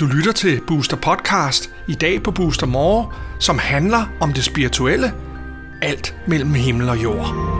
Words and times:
Du 0.00 0.06
lytter 0.06 0.32
til 0.32 0.60
Booster 0.66 0.96
Podcast 0.96 1.70
i 1.88 1.94
dag 1.94 2.22
på 2.22 2.30
Booster 2.30 2.66
More, 2.66 3.12
som 3.40 3.58
handler 3.58 4.12
om 4.20 4.32
det 4.32 4.44
spirituelle. 4.44 5.12
Alt 5.82 6.16
mellem 6.26 6.54
himmel 6.54 6.88
og 6.88 7.02
jord. 7.02 7.57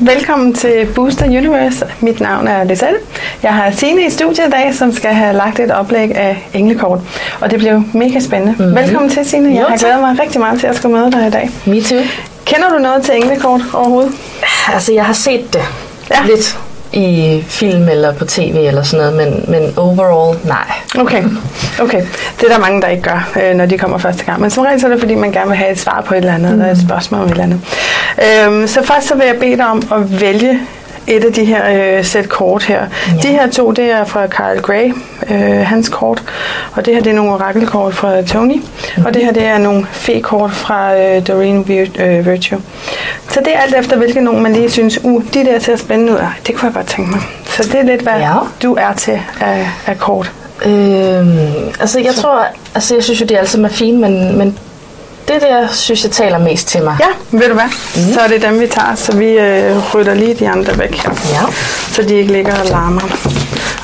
Velkommen 0.00 0.54
til 0.54 0.88
Booster 0.94 1.26
Universe. 1.26 1.86
Mit 2.00 2.20
navn 2.20 2.48
er 2.48 2.64
Lisette. 2.64 2.96
Jeg 3.42 3.54
har 3.54 3.70
Signe 3.70 4.06
i 4.06 4.10
studiet 4.10 4.46
i 4.46 4.50
dag, 4.50 4.74
som 4.74 4.92
skal 4.92 5.14
have 5.14 5.36
lagt 5.36 5.60
et 5.60 5.70
oplæg 5.70 6.14
af 6.16 6.48
englekort. 6.54 7.00
Og 7.40 7.50
det 7.50 7.58
blev 7.58 7.82
mega 7.94 8.20
spændende. 8.20 8.54
Mm-hmm. 8.58 8.76
Velkommen 8.76 9.10
til, 9.10 9.24
Signe. 9.24 9.54
Jeg 9.54 9.60
Jo, 9.60 9.66
har 9.68 9.76
glædet 9.76 10.00
mig 10.00 10.16
rigtig 10.22 10.40
meget 10.40 10.60
til 10.60 10.66
at 10.66 10.76
skulle 10.76 10.98
møde 10.98 11.12
dig 11.12 11.26
i 11.26 11.30
dag. 11.30 11.50
Me 11.66 11.82
too. 11.82 11.98
Kender 12.44 12.68
du 12.68 12.78
noget 12.78 13.02
til 13.02 13.16
englekort 13.16 13.60
overhovedet? 13.72 14.12
Altså, 14.72 14.92
jeg 14.92 15.04
har 15.04 15.12
set 15.12 15.52
det 15.52 15.62
ja. 16.10 16.16
lidt 16.26 16.58
i 16.92 17.44
film 17.46 17.88
eller 17.88 18.12
på 18.12 18.24
tv 18.24 18.54
eller 18.56 18.82
sådan 18.82 19.12
noget, 19.12 19.30
men, 19.30 19.44
men 19.60 19.72
overall, 19.76 20.38
nej. 20.44 20.72
Okay, 20.98 21.24
okay. 21.80 22.02
Det 22.40 22.48
er 22.48 22.52
der 22.52 22.58
mange, 22.58 22.82
der 22.82 22.88
ikke 22.88 23.02
gør, 23.02 23.28
øh, 23.42 23.54
når 23.54 23.66
de 23.66 23.78
kommer 23.78 23.98
første 23.98 24.24
gang. 24.24 24.40
Men 24.40 24.50
som 24.50 24.64
regel 24.64 24.80
så 24.80 24.86
er 24.86 24.90
det, 24.90 25.00
fordi 25.00 25.14
man 25.14 25.32
gerne 25.32 25.48
vil 25.48 25.56
have 25.56 25.72
et 25.72 25.78
svar 25.78 26.00
på 26.06 26.14
et 26.14 26.18
eller 26.18 26.34
andet, 26.34 26.52
mm. 26.54 26.60
eller 26.60 26.72
et 26.72 26.80
spørgsmål 26.80 27.20
om 27.20 27.26
et 27.26 27.30
eller 27.30 27.44
andet. 27.44 27.60
Øhm, 28.22 28.66
så 28.66 28.82
først 28.82 29.06
så 29.08 29.14
vil 29.14 29.26
jeg 29.26 29.36
bede 29.40 29.56
dig 29.56 29.66
om 29.66 29.82
at 29.94 30.20
vælge 30.20 30.60
et 31.06 31.24
af 31.24 31.32
de 31.32 31.44
her 31.44 31.96
øh, 31.98 32.04
sæt 32.04 32.28
kort 32.28 32.64
her. 32.64 32.80
Ja. 33.14 33.20
De 33.22 33.28
her 33.28 33.50
to, 33.50 33.70
det 33.70 33.84
er 33.90 34.04
fra 34.04 34.26
Carl 34.26 34.60
Gray, 34.60 34.92
øh, 35.30 35.66
hans 35.66 35.88
kort. 35.88 36.22
Og 36.72 36.86
det 36.86 36.94
her, 36.94 37.02
det 37.02 37.10
er 37.10 37.14
nogle 37.14 37.32
orakelkort 37.32 37.94
fra 37.94 38.22
Tony. 38.22 38.62
Og 39.06 39.14
det 39.14 39.24
her, 39.24 39.32
det 39.32 39.44
er 39.44 39.58
nogle 39.58 39.86
fe-kort 39.92 40.50
fra 40.52 40.96
øh, 40.98 41.26
Doreen 41.28 41.60
Vir- 41.68 42.02
øh, 42.02 42.26
Virtue. 42.26 42.60
Så 43.28 43.40
det 43.40 43.54
er 43.54 43.58
alt 43.60 43.74
efter, 43.74 43.96
hvilke 43.96 44.20
nogen 44.20 44.42
man 44.42 44.52
lige 44.52 44.70
synes, 44.70 45.04
uh, 45.04 45.22
de 45.34 45.44
der 45.44 45.58
ser 45.58 45.76
spændende 45.76 46.12
ud. 46.12 46.18
Ej, 46.18 46.26
Det 46.46 46.54
kunne 46.54 46.66
jeg 46.66 46.74
godt 46.74 46.86
tænke 46.86 47.10
mig. 47.10 47.20
Så 47.46 47.62
det 47.62 47.80
er 47.80 47.84
lidt, 47.84 48.00
hvad 48.02 48.12
Ja. 48.12 48.32
du 48.62 48.74
er 48.74 48.92
til 48.96 49.20
af, 49.40 49.68
af 49.86 49.98
kort. 49.98 50.32
Øhm, 50.66 51.38
altså, 51.80 52.00
jeg 52.00 52.14
tror, 52.14 52.46
altså, 52.74 52.94
jeg 52.94 53.04
synes 53.04 53.20
jo, 53.20 53.26
de 53.26 53.38
alle 53.38 53.48
sammen 53.50 53.70
er 53.70 53.74
fine, 53.74 53.98
men, 53.98 54.38
men 54.38 54.58
det 55.28 55.42
der, 55.42 55.68
synes 55.72 56.04
jeg, 56.04 56.10
taler 56.12 56.38
mest 56.38 56.68
til 56.68 56.82
mig. 56.82 56.96
Ja, 57.00 57.38
ved 57.38 57.48
du 57.48 57.54
hvad? 57.54 57.64
Mm. 57.96 58.12
Så 58.14 58.20
er 58.20 58.28
det 58.28 58.42
dem, 58.42 58.60
vi 58.60 58.66
tager, 58.66 58.94
så 58.94 59.16
vi 59.16 59.26
øh, 59.26 59.94
rydder 59.94 60.14
lige 60.14 60.34
de 60.34 60.48
andre 60.48 60.78
væk 60.78 60.94
her. 60.96 61.10
Ja. 61.32 61.52
Så 61.92 62.02
de 62.02 62.14
ikke 62.14 62.32
ligger 62.32 62.54
og 62.60 62.66
larmer. 62.66 63.00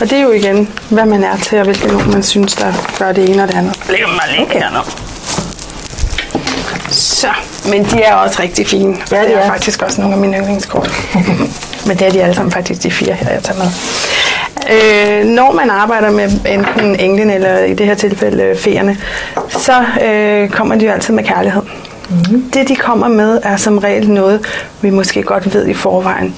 Og 0.00 0.10
det 0.10 0.12
er 0.18 0.22
jo 0.22 0.30
igen, 0.30 0.68
hvad 0.88 1.04
man 1.06 1.24
er 1.24 1.36
til, 1.36 1.58
og 1.58 1.64
hvilke 1.64 1.86
nogen 1.86 2.10
man 2.10 2.22
synes, 2.22 2.54
der 2.54 2.72
gør 2.98 3.12
det 3.12 3.28
ene 3.30 3.42
og 3.42 3.48
det 3.48 3.56
andet. 3.56 3.78
Læg 3.88 4.00
mig 4.06 4.38
ligge 4.38 4.52
her 4.52 4.70
nu. 4.70 4.80
Så, 6.90 7.28
men 7.70 7.84
de 7.84 8.02
er 8.02 8.14
også 8.14 8.42
rigtig 8.42 8.66
fine. 8.66 8.96
Ja, 9.10 9.20
det 9.20 9.28
de 9.28 9.32
er 9.32 9.38
er. 9.38 9.46
faktisk 9.46 9.82
også 9.82 10.00
nogle 10.00 10.14
af 10.14 10.20
mine 10.20 10.36
yndlingskort. 10.36 10.90
men 11.86 11.98
det 11.98 12.06
er 12.06 12.10
de 12.10 12.22
alle 12.22 12.34
sammen 12.34 12.52
faktisk 12.52 12.82
de 12.82 12.90
fire 12.90 13.14
her, 13.14 13.30
jeg 13.30 13.42
tager 13.42 13.58
med. 13.58 13.66
Øh, 14.72 15.24
når 15.24 15.52
man 15.52 15.70
arbejder 15.70 16.10
med 16.10 16.30
enten 16.46 17.00
englen 17.00 17.30
eller 17.30 17.58
i 17.58 17.74
det 17.74 17.86
her 17.86 17.94
tilfælde 17.94 18.42
øh, 18.42 18.56
feerne, 18.56 18.96
så 19.48 19.84
øh, 20.04 20.48
kommer 20.48 20.74
de 20.74 20.84
jo 20.86 20.92
altid 20.92 21.14
med 21.14 21.24
kærlighed. 21.24 21.62
Mm. 22.10 22.42
Det, 22.54 22.68
de 22.68 22.76
kommer 22.76 23.08
med, 23.08 23.40
er 23.42 23.56
som 23.56 23.78
regel 23.78 24.10
noget, 24.10 24.40
vi 24.80 24.90
måske 24.90 25.22
godt 25.22 25.54
ved 25.54 25.66
i 25.66 25.74
forvejen. 25.74 26.34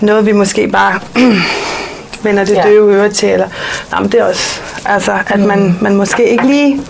Noget, 0.00 0.26
vi 0.26 0.32
måske 0.32 0.68
bare 0.68 1.00
vender 2.24 2.44
det 2.44 2.54
Ja. 2.54 2.62
døve 2.62 2.94
øre 2.94 3.08
til. 3.08 3.28
Eller, 3.28 3.46
nej, 3.90 4.00
men 4.00 4.12
det 4.12 4.20
er 4.20 4.24
også, 4.24 4.60
altså, 4.86 5.12
at 5.26 5.40
man, 5.40 5.78
man 5.80 5.96
måske 5.96 6.28
ikke 6.30 6.46
lige 6.46 6.80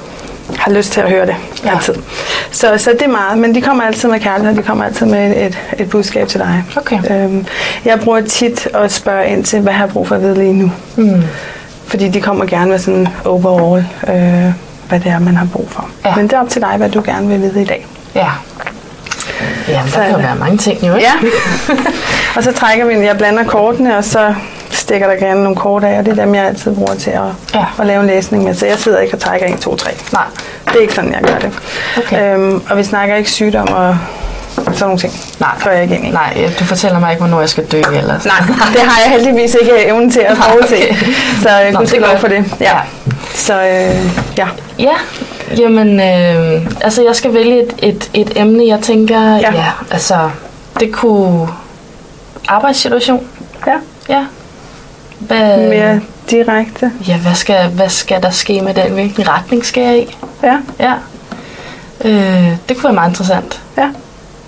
har 0.59 0.71
lyst 0.73 0.93
til 0.93 1.01
at 1.01 1.11
høre 1.11 1.27
det 1.27 1.37
Ja. 1.65 1.75
altid. 1.75 1.95
Så, 2.51 2.75
så 2.79 2.91
det 2.93 3.03
er 3.03 3.09
meget, 3.09 3.39
men 3.39 3.55
de 3.55 3.61
kommer 3.63 3.85
altid 3.85 4.09
med 4.09 4.21
kærlighed, 4.21 4.57
de 4.57 4.63
kommer 4.63 4.85
altid 4.85 5.07
med 5.07 5.47
et, 5.47 5.59
et 5.79 5.91
budskab 5.91 6.29
til 6.29 6.41
dig. 6.41 6.65
Okay. 6.77 6.99
Øhm, 7.11 7.47
jeg 7.85 8.01
bruger 8.01 8.21
tit 8.21 8.69
at 8.75 8.93
spørge 8.93 9.29
ind 9.29 9.45
til, 9.45 9.61
hvad 9.61 9.73
har 9.73 9.85
jeg 9.85 9.93
brug 9.93 10.09
for 10.09 10.15
at 10.15 10.23
vide 10.23 10.35
lige 10.35 10.53
nu? 10.53 10.73
Mm. 10.97 11.23
Fordi 11.87 12.09
de 12.09 12.21
kommer 12.21 12.45
gerne 12.45 12.71
med 12.71 12.79
sådan 12.79 13.09
overall, 13.25 13.85
øh, 14.09 14.53
hvad 14.89 15.01
det 15.01 15.07
er, 15.13 15.19
man 15.19 15.37
har 15.37 15.47
brug 15.53 15.69
for. 15.71 15.89
Ja. 16.05 16.15
Men 16.17 16.25
det 16.29 16.33
er 16.33 16.41
op 16.41 16.49
til 16.49 16.63
dig, 16.63 16.75
hvad 16.77 16.91
du 16.91 17.03
gerne 17.07 17.29
vil 17.29 17.41
vide 17.43 17.63
i 17.63 17.65
dag. 17.65 17.87
Ja. 18.15 18.27
Jamen, 19.69 19.91
Så 19.91 19.97
der 19.97 20.03
er 20.05 20.09
kan 20.11 20.17
jo 20.21 20.27
være 20.27 20.37
mange 20.37 20.59
ting, 20.59 20.83
jo. 20.89 20.95
ikke? 20.95 21.07
Ja. 21.07 21.29
og 22.37 22.43
så 22.45 22.53
trækker 22.53 22.87
vi, 22.87 22.95
jeg 22.95 23.19
blander 23.19 23.45
kortene, 23.45 23.97
og 23.97 24.05
så 24.05 24.35
stikker 24.89 25.07
der 25.07 25.17
gerne 25.17 25.43
nogle 25.43 25.57
kort 25.57 25.85
af, 25.85 25.99
og 25.99 26.05
det 26.07 26.19
er 26.19 26.25
dem, 26.25 26.35
jeg 26.35 26.45
altid 26.45 26.75
bruger 26.75 26.95
til 26.95 27.11
at, 27.11 27.21
Ja. 27.55 27.65
at 27.81 27.87
lave 27.87 28.01
en 28.01 28.07
læsning 28.07 28.45
med. 28.45 28.55
Så 28.55 28.67
jeg 28.67 28.79
sidder 28.79 28.99
ikke 29.01 29.15
og 29.15 29.21
trækker 29.21 29.47
1, 29.55 29.61
2, 29.61 29.77
3. 29.77 29.91
Nej. 30.13 30.23
Det 30.67 30.77
er 30.77 30.81
ikke 30.81 30.95
sådan, 30.95 31.13
jeg 31.13 31.21
gør 31.23 31.39
det. 31.39 31.53
Okay. 31.99 32.35
Øhm, 32.35 32.63
og 32.71 32.77
vi 32.79 32.85
snakker 32.85 33.15
ikke 33.17 33.31
sygdom 33.31 33.69
og 33.73 33.97
sådan 34.57 34.75
nogle 34.81 34.99
ting. 34.99 35.13
Nej. 35.41 35.51
Går 35.65 35.71
jeg 35.71 35.83
ikke 35.83 35.95
ind 35.95 36.07
i. 36.07 36.11
Nej, 36.11 36.51
du 36.59 36.65
fortæller 36.65 36.99
mig 36.99 37.11
ikke, 37.11 37.21
hvornår 37.21 37.41
jeg 37.41 37.49
skal 37.49 37.65
dø 37.65 37.79
ellers. 37.97 38.25
Nej, 38.25 38.37
det 38.73 38.81
har 38.81 39.03
jeg 39.05 39.11
heldigvis 39.13 39.57
ikke 39.61 39.87
evnen 39.87 40.11
til 40.11 40.21
at 40.21 40.37
forudse. 40.37 40.75
okay. 40.75 40.95
Så 41.43 41.49
øh, 41.67 41.81
det 41.81 41.89
skal 41.89 42.03
er 42.03 42.07
lov 42.09 42.19
for 42.19 42.29
det. 42.29 42.45
Ja. 42.61 42.65
Ja. 42.77 42.81
Så 43.35 43.55
øh, 43.55 43.97
ja. 44.39 44.47
Ja, 44.79 44.95
jamen, 45.59 46.01
øh, 46.01 46.67
altså 46.81 47.03
jeg 47.07 47.17
skal 47.17 47.35
vælge 47.35 47.63
et, 47.63 47.75
et, 47.83 48.11
et 48.15 48.33
emne, 48.37 48.67
jeg 48.67 48.81
tænker, 48.81 49.21
Ja. 49.21 49.37
ja. 49.37 49.53
ja, 49.53 49.65
altså, 49.91 50.31
det 50.81 50.93
kunne 50.93 51.49
arbejdssituation, 52.49 53.27
ja. 53.67 53.73
ja. 54.09 54.25
Hvad, 55.19 55.69
Mere 55.69 56.01
direkte. 56.31 56.93
Ja, 57.09 57.17
hvad 57.19 57.35
skal, 57.35 57.69
hvad 57.69 57.89
skal 57.89 58.23
der 58.23 58.31
ske 58.31 58.61
med 58.63 58.75
den? 58.75 58.93
Hvilken 58.93 59.29
retning 59.29 59.65
skal 59.65 59.83
jeg 59.83 59.99
i? 59.99 60.17
Ja. 60.43 60.57
Ja. 60.81 60.93
Øh, 62.05 62.53
det 62.69 62.77
kunne 62.77 62.85
være 62.85 62.93
meget 62.93 63.11
interessant. 63.11 63.63
Ja. 63.79 63.89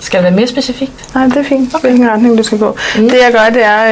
Skal 0.01 0.19
det 0.19 0.25
være 0.25 0.33
mere 0.33 0.47
specifikt? 0.47 1.15
Nej, 1.15 1.25
det 1.27 1.37
er 1.37 1.43
fint. 1.43 1.81
Hvilken 1.81 2.11
retning 2.11 2.39
du 2.39 2.43
skal 2.43 2.59
gå. 2.59 2.77
Mm. 2.97 3.03
Det 3.09 3.19
jeg 3.25 3.33
gør, 3.33 3.51
det 3.53 3.65
er, 3.65 3.85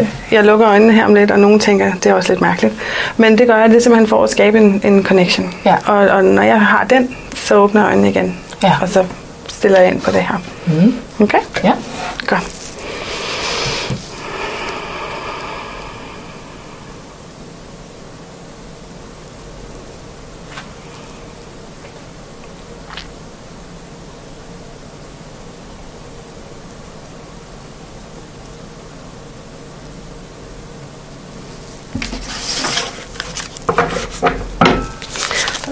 øh, 0.00 0.06
jeg 0.32 0.44
lukker 0.44 0.68
øjnene 0.68 0.92
her 0.92 1.04
om 1.04 1.14
lidt, 1.14 1.30
og 1.30 1.38
nogen 1.38 1.60
tænker, 1.60 1.92
det 1.94 2.06
er 2.06 2.14
også 2.14 2.32
lidt 2.32 2.40
mærkeligt. 2.40 2.74
Men 3.16 3.38
det 3.38 3.46
gør 3.46 3.56
jeg, 3.56 3.68
det 3.68 3.76
er 3.76 3.80
simpelthen 3.80 4.08
for 4.08 4.24
at 4.24 4.30
skabe 4.30 4.58
en, 4.58 4.80
en 4.84 5.04
connection. 5.04 5.54
Ja. 5.64 5.74
Og, 5.86 5.96
og 6.08 6.24
når 6.24 6.42
jeg 6.42 6.60
har 6.60 6.84
den, 6.90 7.16
så 7.34 7.54
åbner 7.54 7.80
jeg 7.80 7.88
øjnene 7.88 8.10
igen. 8.10 8.38
Ja. 8.62 8.72
Og 8.82 8.88
så 8.88 9.04
stiller 9.48 9.80
jeg 9.80 9.92
ind 9.92 10.00
på 10.00 10.10
det 10.10 10.20
her. 10.20 10.42
Mm. 10.66 10.94
Okay? 11.20 11.38
Ja. 11.64 11.72
Godt. 12.26 12.59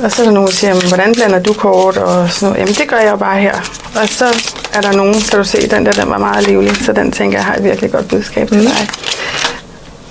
Og 0.03 0.13
så 0.13 0.23
er 0.23 0.27
der 0.27 0.33
nogen, 0.33 0.47
der 0.49 0.53
siger, 0.55 0.75
"Men 0.75 0.89
hvordan 0.89 1.15
blander 1.15 1.39
du 1.39 1.53
kort? 1.53 1.97
Og 1.97 2.31
sådan 2.31 2.49
noget. 2.49 2.61
Jamen, 2.61 2.75
det 2.75 2.89
gør 2.89 2.97
jeg 2.97 3.11
jo 3.11 3.17
bare 3.17 3.39
her. 3.41 3.55
Og 4.03 4.09
så 4.09 4.25
er 4.73 4.81
der 4.81 4.93
nogen, 4.93 5.15
kan 5.31 5.39
du 5.39 5.45
se, 5.45 5.69
den 5.71 5.87
der, 5.87 5.93
den 5.93 6.11
var 6.11 6.19
meget 6.19 6.47
livlig, 6.49 6.77
så 6.85 6.93
den 6.93 7.13
tænker 7.13 7.39
jeg 7.39 7.45
har 7.45 7.55
et 7.55 7.65
virkelig 7.65 7.93
godt 7.93 8.09
budskab 8.09 8.49
til 8.49 8.63
dig. 8.65 8.89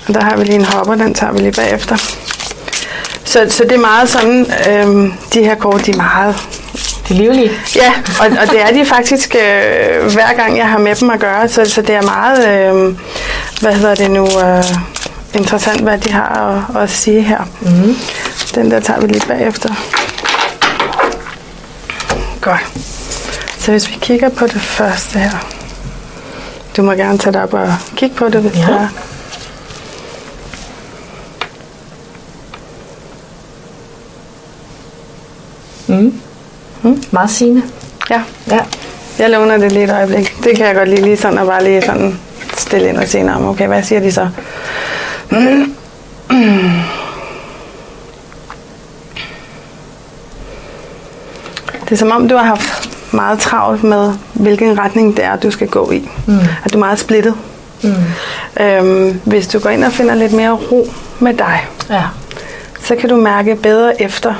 Og 0.08 0.14
der 0.14 0.24
har 0.24 0.38
vi 0.38 0.44
lige 0.44 0.56
en 0.56 0.66
hopper, 0.66 0.96
den 0.96 1.14
tager 1.14 1.34
vi 1.34 1.40
lige 1.40 1.52
bagefter. 1.52 1.98
Så, 3.24 3.46
så 3.50 3.64
det 3.64 3.72
er 3.72 3.78
meget 3.78 4.10
sådan, 4.10 4.46
øhm, 4.70 5.14
de 5.34 5.44
her 5.44 5.56
kort, 5.56 5.86
de 5.86 5.92
er 5.92 5.96
meget 5.96 6.36
Det 7.08 7.14
er 7.14 7.18
livligt. 7.20 7.54
Ja, 7.76 7.94
og, 8.20 8.26
og 8.42 8.52
det 8.52 8.62
er 8.62 8.72
de 8.74 8.86
faktisk 8.86 9.36
øh, 9.36 10.12
hver 10.14 10.34
gang, 10.38 10.58
jeg 10.58 10.68
har 10.70 10.78
med 10.78 10.96
dem 10.96 11.10
at 11.10 11.20
gøre, 11.20 11.48
så, 11.48 11.66
så 11.66 11.82
det 11.82 11.96
er 11.96 12.02
meget, 12.02 12.48
øh, 12.48 12.96
hvad 13.62 13.74
hedder 13.74 13.96
det 13.96 14.12
nu, 14.12 14.26
øh, 14.26 14.64
interessant, 15.34 15.82
hvad 15.82 15.98
de 15.98 16.12
har 16.12 16.64
at, 16.76 16.84
at 16.84 16.90
sige 16.90 17.22
her. 17.22 17.40
Mm. 17.62 17.98
Den 18.58 18.72
der 18.72 18.80
tager 18.80 19.00
vi 19.02 19.08
lige 19.08 19.28
bagefter. 19.28 19.70
Godt. 22.42 22.68
Så 23.60 23.72
hvis 23.72 23.90
vi 23.90 23.98
kigger 24.02 24.30
på 24.30 24.48
det 24.48 24.62
første 24.62 25.20
her. 25.20 25.48
Du 26.78 26.82
må 26.84 26.92
gerne 26.92 27.18
tage 27.18 27.34
det 27.34 27.42
op 27.42 27.54
og 27.54 27.74
kigge 27.96 28.16
på 28.16 28.30
det, 28.30 28.42
hvis 28.42 28.56
Ja. 28.58 28.62
det 28.62 28.70
er. 28.76 28.88
Mm. 35.88 36.14
Mm. 36.84 37.04
Meget 37.12 37.30
sigende. 37.30 37.62
Ja, 38.10 38.22
Ja. 38.52 38.60
jeg 39.20 39.30
låner 39.30 39.58
det 39.58 39.72
lige 39.72 39.84
et 39.84 39.92
øjeblik. 39.92 40.36
Det 40.44 40.58
kan 40.58 40.66
jeg 40.66 40.76
godt 40.76 40.90
lide, 40.90 41.02
lige 41.02 41.18
sådan, 41.18 41.38
og 41.38 41.48
bare 41.48 41.64
lige 41.64 41.82
sådan 41.82 42.20
stille 42.58 42.90
ind 42.90 42.98
og 42.98 43.08
se, 43.08 43.24
"Nå, 43.24 43.34
men 43.40 43.50
okay, 43.50 43.68
hvad 43.68 43.84
siger 43.84 44.02
de 44.02 44.12
så? 44.12 44.30
Det 51.90 51.92
er 51.92 51.98
som 51.98 52.12
om, 52.12 52.28
du 52.28 52.36
har 52.36 52.44
haft 52.44 52.90
meget 53.12 53.40
travlt 53.40 53.84
med, 53.84 54.14
hvilken 54.34 54.80
retning 54.80 55.18
det 55.18 55.26
er, 55.26 55.36
du 55.36 55.52
skal 55.52 55.68
gå 55.68 55.92
i. 55.92 56.10
Mm. 56.26 56.40
At 56.66 56.74
du 56.74 56.78
er 56.78 56.80
meget 56.80 57.00
splittet. 57.00 57.34
Mm. 57.84 57.90
Øhm, 58.64 59.22
hvis 59.24 59.48
du 59.48 59.60
går 59.60 59.70
ind 59.70 59.84
og 59.84 59.92
finder 59.92 60.16
lidt 60.16 60.34
mere 60.34 60.52
ro 60.52 60.88
med 61.20 61.34
dig, 61.34 61.66
Ja. 61.90 62.02
så 62.84 62.96
kan 62.96 63.10
du 63.10 63.16
mærke 63.16 63.56
bedre 63.56 64.02
efter, 64.02 64.34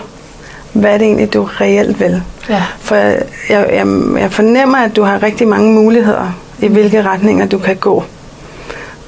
hvad 0.74 0.94
det 0.94 1.02
egentlig, 1.02 1.34
du 1.34 1.44
reelt 1.62 2.00
vil. 2.00 2.22
Ja. 2.50 2.64
For 2.80 2.96
jeg, 2.96 3.24
jeg, 3.50 3.88
jeg 4.20 4.32
fornemmer, 4.32 4.78
at 4.78 4.96
du 4.96 5.04
har 5.04 5.24
rigtig 5.24 5.48
mange 5.48 5.74
muligheder 5.74 6.32
i 6.60 6.68
hvilke 6.68 7.04
retninger 7.04 7.46
du 7.46 7.58
kan 7.58 7.76
gå. 7.76 8.04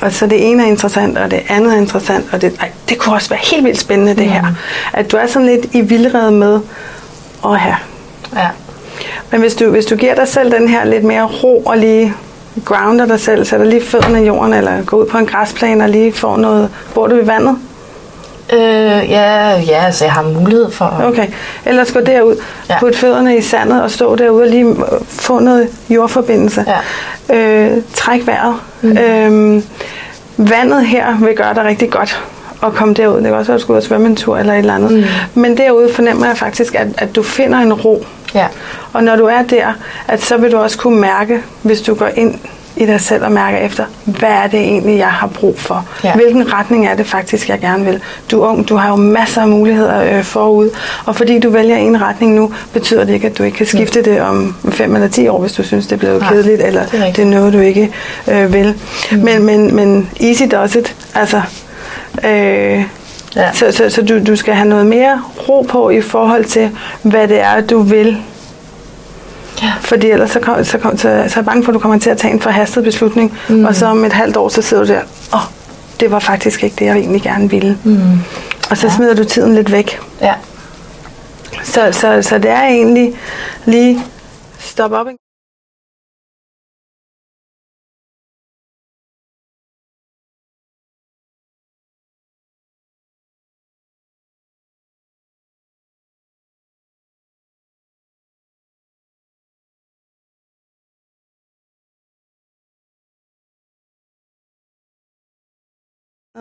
Og 0.02 0.14
så 0.14 0.28
det 0.28 0.50
ene 0.52 0.64
er 0.64 0.68
interessant, 0.68 1.18
og 1.18 1.32
det 1.32 1.42
andet 1.50 1.74
er 1.74 1.78
interessant, 1.78 2.26
og 2.32 2.42
det, 2.42 2.56
ej, 2.60 2.72
det 2.90 2.98
kunne 2.98 3.16
også 3.16 3.30
være 3.30 3.40
helt 3.52 3.64
vildt 3.66 3.80
spændende 3.80 4.16
det 4.16 4.26
her. 4.30 4.44
At 4.94 5.12
du 5.12 5.18
er 5.18 5.28
sådan 5.28 5.46
lidt 5.48 5.66
i 5.74 5.82
vildrede 5.82 6.32
med, 6.32 6.60
åh 7.44 7.56
her. 7.56 7.76
Ja. 8.36 8.48
Men 9.32 9.42
hvis 9.42 9.56
du, 9.56 9.70
hvis 9.70 9.86
du 9.86 9.96
giver 9.96 10.16
dig 10.16 10.28
selv 10.28 10.52
den 10.52 10.68
her 10.68 10.86
lidt 10.86 11.04
mere 11.04 11.24
ro 11.44 11.60
og 11.66 11.78
lige 11.78 12.14
grounder 12.66 13.06
dig 13.06 13.20
selv, 13.20 13.46
sætter 13.46 13.66
lige 13.66 13.82
fødderne 13.82 14.24
i 14.24 14.28
jorden, 14.28 14.54
eller 14.54 14.84
går 14.86 14.98
ud 14.98 15.06
på 15.06 15.18
en 15.18 15.26
græsplæne 15.26 15.84
og 15.84 15.90
lige 15.90 16.14
får 16.14 16.38
noget, 16.38 16.70
bor 16.94 17.08
du 17.08 17.16
i 17.16 17.28
vandet? 17.28 17.58
Øh, 18.54 19.10
ja, 19.10 19.60
ja, 19.60 19.86
altså 19.86 20.06
jeg 20.06 20.14
har 20.14 20.24
mulighed 20.24 20.72
for... 20.72 21.02
Okay, 21.04 21.28
ellers 21.66 21.92
gå 21.92 22.00
derud, 22.00 22.36
ja. 22.70 22.80
Put 22.80 22.96
fødderne 22.96 23.38
i 23.38 23.42
sandet 23.42 23.84
og 23.84 23.92
stå 23.92 24.16
derude 24.16 24.44
og 24.44 24.50
lige 24.50 24.66
øh, 24.66 24.76
få 25.08 25.40
noget 25.40 25.68
jordforbindelse. 25.90 26.66
Ja. 27.30 27.36
Øh, 27.36 27.78
træk 27.94 28.28
vejret. 28.28 28.56
Mm. 28.82 28.98
Øhm, 28.98 29.64
vandet 30.38 30.86
her 30.86 31.18
vil 31.20 31.36
gøre 31.36 31.54
dig 31.54 31.66
rigtig 31.66 31.90
godt 31.90 32.24
at 32.64 32.74
komme 32.74 32.94
derud. 32.94 33.16
Det 33.16 33.24
kan 33.24 33.34
også 33.34 33.52
være, 33.52 33.56
at 33.56 33.60
du 33.60 33.64
skal 33.64 33.74
ud 33.74 33.78
og 33.78 33.84
svømme 33.84 34.08
en 34.08 34.16
tur 34.16 34.38
eller 34.38 34.54
et 34.54 34.60
eller 34.60 34.76
andet. 34.76 34.92
Mm. 34.92 35.42
Men 35.42 35.58
derude 35.58 35.94
fornemmer 35.94 36.26
jeg 36.26 36.38
faktisk, 36.38 36.76
at, 36.76 36.88
at 36.98 37.16
du 37.16 37.24
finder 37.24 37.58
en 37.58 37.74
ro. 37.74 38.06
Ja. 38.36 38.48
Og 38.94 39.04
når 39.04 39.16
du 39.16 39.26
er 39.26 39.42
der, 39.42 39.74
at 40.08 40.22
så 40.24 40.38
vil 40.38 40.52
du 40.52 40.58
også 40.58 40.78
kunne 40.78 41.02
mærke, 41.02 41.42
hvis 41.62 41.82
du 41.82 41.94
går 41.96 42.10
ind 42.16 42.36
i 42.76 42.86
dig 42.86 43.02
selv 43.02 43.24
og 43.24 43.32
mærker 43.32 43.58
efter, 43.58 43.86
hvad 44.06 44.30
er 44.30 44.48
det 44.48 44.60
egentlig, 44.60 44.98
jeg 44.98 45.08
har 45.08 45.28
brug 45.28 45.60
for? 45.60 45.86
Ja. 46.04 46.14
Hvilken 46.14 46.54
retning 46.54 46.88
er 46.88 46.96
det 46.96 47.06
faktisk, 47.06 47.50
jeg 47.50 47.60
gerne 47.60 47.86
vil? 47.86 48.02
Du 48.32 48.42
er 48.42 48.48
ung, 48.48 48.70
du 48.70 48.76
har 48.76 48.90
jo 48.90 48.96
masser 48.96 49.42
af 49.42 49.48
muligheder 49.48 50.18
øh, 50.18 50.24
forud, 50.24 50.70
og 51.06 51.16
fordi 51.16 51.40
du 51.40 51.50
vælger 51.50 51.76
en 51.78 52.02
retning 52.02 52.34
nu, 52.36 52.54
betyder 52.74 53.04
det 53.04 53.14
ikke, 53.14 53.28
at 53.28 53.38
du 53.38 53.44
ikke 53.44 53.58
kan 53.58 53.66
skifte 53.66 54.02
det 54.04 54.22
om 54.22 54.56
5 54.72 54.96
eller 54.96 55.08
10 55.08 55.28
år, 55.28 55.40
hvis 55.42 55.54
du 55.54 55.64
synes, 55.64 55.88
det 55.88 55.96
er 55.96 56.00
blevet 56.00 56.22
Nej, 56.22 56.32
kedeligt, 56.32 56.62
eller 56.62 56.86
det 56.86 56.94
er 57.00 57.06
rigtigt. 57.06 57.16
det 57.28 57.36
er 57.36 57.40
noget, 57.40 57.54
du 57.54 57.60
ikke 57.60 57.92
øh, 58.28 58.54
vil. 58.54 58.74
Mm. 59.12 59.18
Men, 59.18 59.44
men, 59.44 59.76
men 59.76 60.10
easy 60.22 60.44
does 60.52 60.76
it. 60.76 60.96
Altså, 61.16 61.42
øh, 62.26 62.84
Ja. 63.36 63.54
så, 63.54 63.72
så, 63.72 63.90
så 63.90 64.02
du, 64.02 64.24
du 64.24 64.36
skal 64.36 64.54
have 64.54 64.68
noget 64.68 64.86
mere 64.86 65.22
ro 65.50 65.62
på 65.62 65.90
i 65.90 66.02
forhold 66.02 66.46
til, 66.46 66.72
hvad 67.02 67.28
det 67.28 67.40
er, 67.40 67.62
du 67.62 67.82
vil 67.82 68.18
Ja. 69.62 69.74
fordi 69.80 70.10
ellers 70.10 70.32
så, 70.32 70.40
kom, 70.40 70.64
så, 70.64 70.78
kom, 70.78 70.98
så, 70.98 71.02
så 71.02 71.08
er 71.08 71.30
jeg 71.36 71.46
bange 71.46 71.64
for, 71.64 71.72
at 71.72 71.74
du 71.74 71.80
kommer 71.80 72.00
til 72.00 72.10
at 72.10 72.18
tage 72.18 72.34
en 72.34 72.42
forhastet 72.42 72.84
beslutning, 72.84 73.38
mm. 73.50 73.66
og 73.66 73.76
så 73.76 73.86
om 73.86 74.06
et 74.06 74.14
halvt 74.14 74.38
år, 74.38 74.50
så 74.50 74.62
sidder 74.62 74.84
du 74.86 74.92
der, 74.92 75.02
åh, 75.34 75.40
oh, 75.40 75.46
det 76.00 76.12
var 76.12 76.20
faktisk 76.20 76.64
ikke 76.64 76.76
det, 76.80 76.86
jeg 76.86 76.98
egentlig 76.98 77.22
gerne 77.22 77.50
ville. 77.50 77.78
Mm. 77.84 78.20
Og 78.70 78.78
så 78.78 78.88
ja. 78.88 78.94
smider 78.94 79.16
du 79.16 79.24
tiden 79.24 79.56
lidt 79.56 79.72
væk. 79.72 80.00
Ja. 80.22 80.34
Så, 81.64 81.92
så, 81.92 82.22
så 82.22 82.38
det 82.38 82.52
er 82.52 82.64
egentlig 82.64 83.14
lige 83.66 84.00
stop 84.60 84.92
op. 84.92 85.08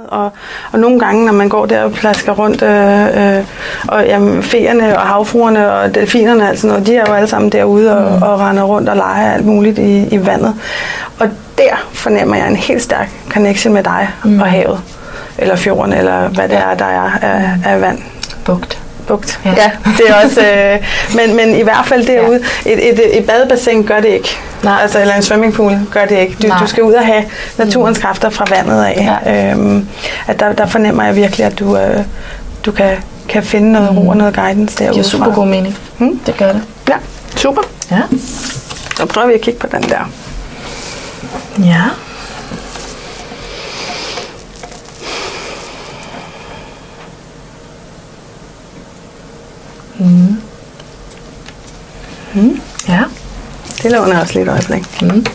Og, 0.07 0.33
og 0.73 0.79
nogle 0.79 1.01
gange, 1.01 1.27
når 1.27 1.33
man 1.33 1.49
går 1.49 1.67
der 1.67 1.83
og 1.83 1.93
plasker 1.93 2.33
rundt, 2.33 2.63
øh, 2.63 3.37
øh, 3.39 3.45
og 3.89 4.07
jamen, 4.07 4.43
feerne 4.43 4.99
og 4.99 5.07
havfruerne 5.07 5.73
og 5.73 5.95
delfinerne, 5.95 6.49
altså 6.49 6.67
noget, 6.67 6.87
de 6.87 6.97
er 6.97 7.05
jo 7.09 7.15
alle 7.15 7.29
sammen 7.29 7.53
derude 7.53 7.97
og, 7.97 8.17
mm. 8.17 8.23
og 8.23 8.41
render 8.41 8.63
rundt 8.63 8.89
og 8.89 8.97
leger 8.97 9.33
alt 9.33 9.47
muligt 9.47 9.79
i, 9.79 10.15
i 10.15 10.27
vandet. 10.27 10.55
Og 11.19 11.29
der 11.59 11.89
fornemmer 11.93 12.37
jeg 12.37 12.49
en 12.49 12.57
helt 12.57 12.83
stærk 12.83 13.11
connection 13.31 13.75
med 13.75 13.83
dig 13.83 14.09
mm. 14.25 14.41
og 14.41 14.47
havet, 14.47 14.81
eller 15.39 15.57
fjorden, 15.57 15.93
eller 15.93 16.29
hvad 16.29 16.49
det 16.49 16.59
er, 16.59 16.75
der 16.75 16.85
er 16.85 17.11
af, 17.23 17.51
af 17.65 17.81
vand. 17.81 17.99
Bugt. 18.45 18.88
Bugt. 19.09 19.41
Ja. 19.45 19.51
Ja. 19.57 19.71
det 19.85 20.09
er 20.09 20.25
også... 20.25 20.41
Øh, 20.41 20.79
men, 21.17 21.37
men 21.37 21.57
i 21.57 21.63
hvert 21.63 21.87
fald 21.87 22.07
derude, 22.07 22.41
ja. 22.67 22.71
et, 22.71 22.93
et, 22.93 23.19
et 23.19 23.27
badebassin 23.27 23.83
gør 23.83 24.01
det 24.01 24.09
ikke. 24.09 24.37
Nej. 24.63 24.79
Altså, 24.83 25.01
eller 25.01 25.15
en 25.15 25.23
swimmingpool 25.23 25.79
gør 25.91 26.05
det 26.05 26.19
ikke. 26.19 26.37
Du, 26.43 26.49
Nej. 26.49 26.59
du 26.59 26.67
skal 26.67 26.83
ud 26.83 26.93
og 26.93 27.07
have 27.07 27.25
naturens 27.59 27.99
kræfter 27.99 28.31
fra 28.31 28.47
vandet 28.51 28.85
af. 28.85 29.19
Ja. 29.25 29.51
Øhm, 29.51 29.89
at 30.27 30.41
der, 30.41 30.53
der 30.53 30.67
fornemmer 30.67 31.05
jeg 31.05 31.17
virkelig, 31.17 31.47
at 31.47 31.59
du, 31.59 31.77
øh, 31.79 32.01
du 32.65 32.73
kan, 32.73 32.97
kan 33.29 33.43
finde 33.43 33.73
noget 33.73 33.97
ro 33.97 34.09
og 34.09 34.17
noget 34.17 34.35
guidance 34.35 34.61
Det 34.67 34.79
derude 34.79 34.93
giver 34.93 35.05
super 35.05 35.35
god 35.35 35.47
mening. 35.47 35.79
Hmm? 35.99 36.19
Det 36.27 36.37
gør 36.37 36.53
det. 36.53 36.63
Ja, 36.89 36.95
super. 37.37 37.63
Ja. 37.91 38.01
Så 38.97 39.07
prøver 39.07 39.27
vi 39.27 39.35
at 39.35 39.41
kigge 39.41 39.61
på 39.61 39.67
den 39.73 39.83
der. 39.83 40.11
Ja. 41.65 41.83
Mm. 49.99 50.37
Ja. 52.89 53.03
Det 53.83 53.93
låner 53.93 54.21
også 54.21 54.39
lidt 54.39 54.49
øjeblik. 54.49 55.03
Mm. 55.03 55.27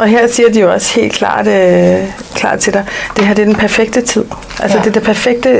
Og 0.00 0.08
her 0.08 0.26
siger 0.28 0.50
de 0.52 0.60
jo 0.60 0.72
også 0.72 1.00
helt 1.00 1.12
klart, 1.12 1.46
øh, 1.46 2.04
klart 2.34 2.58
til 2.58 2.72
dig, 2.72 2.84
det 3.16 3.26
her 3.26 3.34
det 3.34 3.42
er 3.42 3.46
den 3.46 3.54
perfekte 3.56 4.00
tid. 4.00 4.24
Altså 4.60 4.78
Ja. 4.78 4.82
det, 4.84 4.88
er 4.88 4.92
det, 4.92 5.02
perfekte, 5.02 5.56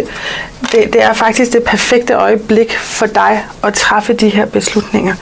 det, 0.73 0.93
det 0.93 1.03
er 1.03 1.13
faktisk 1.13 1.53
det 1.53 1.63
perfekte 1.63 2.15
øjeblik 2.15 2.73
for 2.77 3.07
dig 3.07 3.45
at 3.65 3.75
træffe 3.75 4.13
de 4.13 4.29
her 4.29 4.47
beslutninger. 4.47 5.15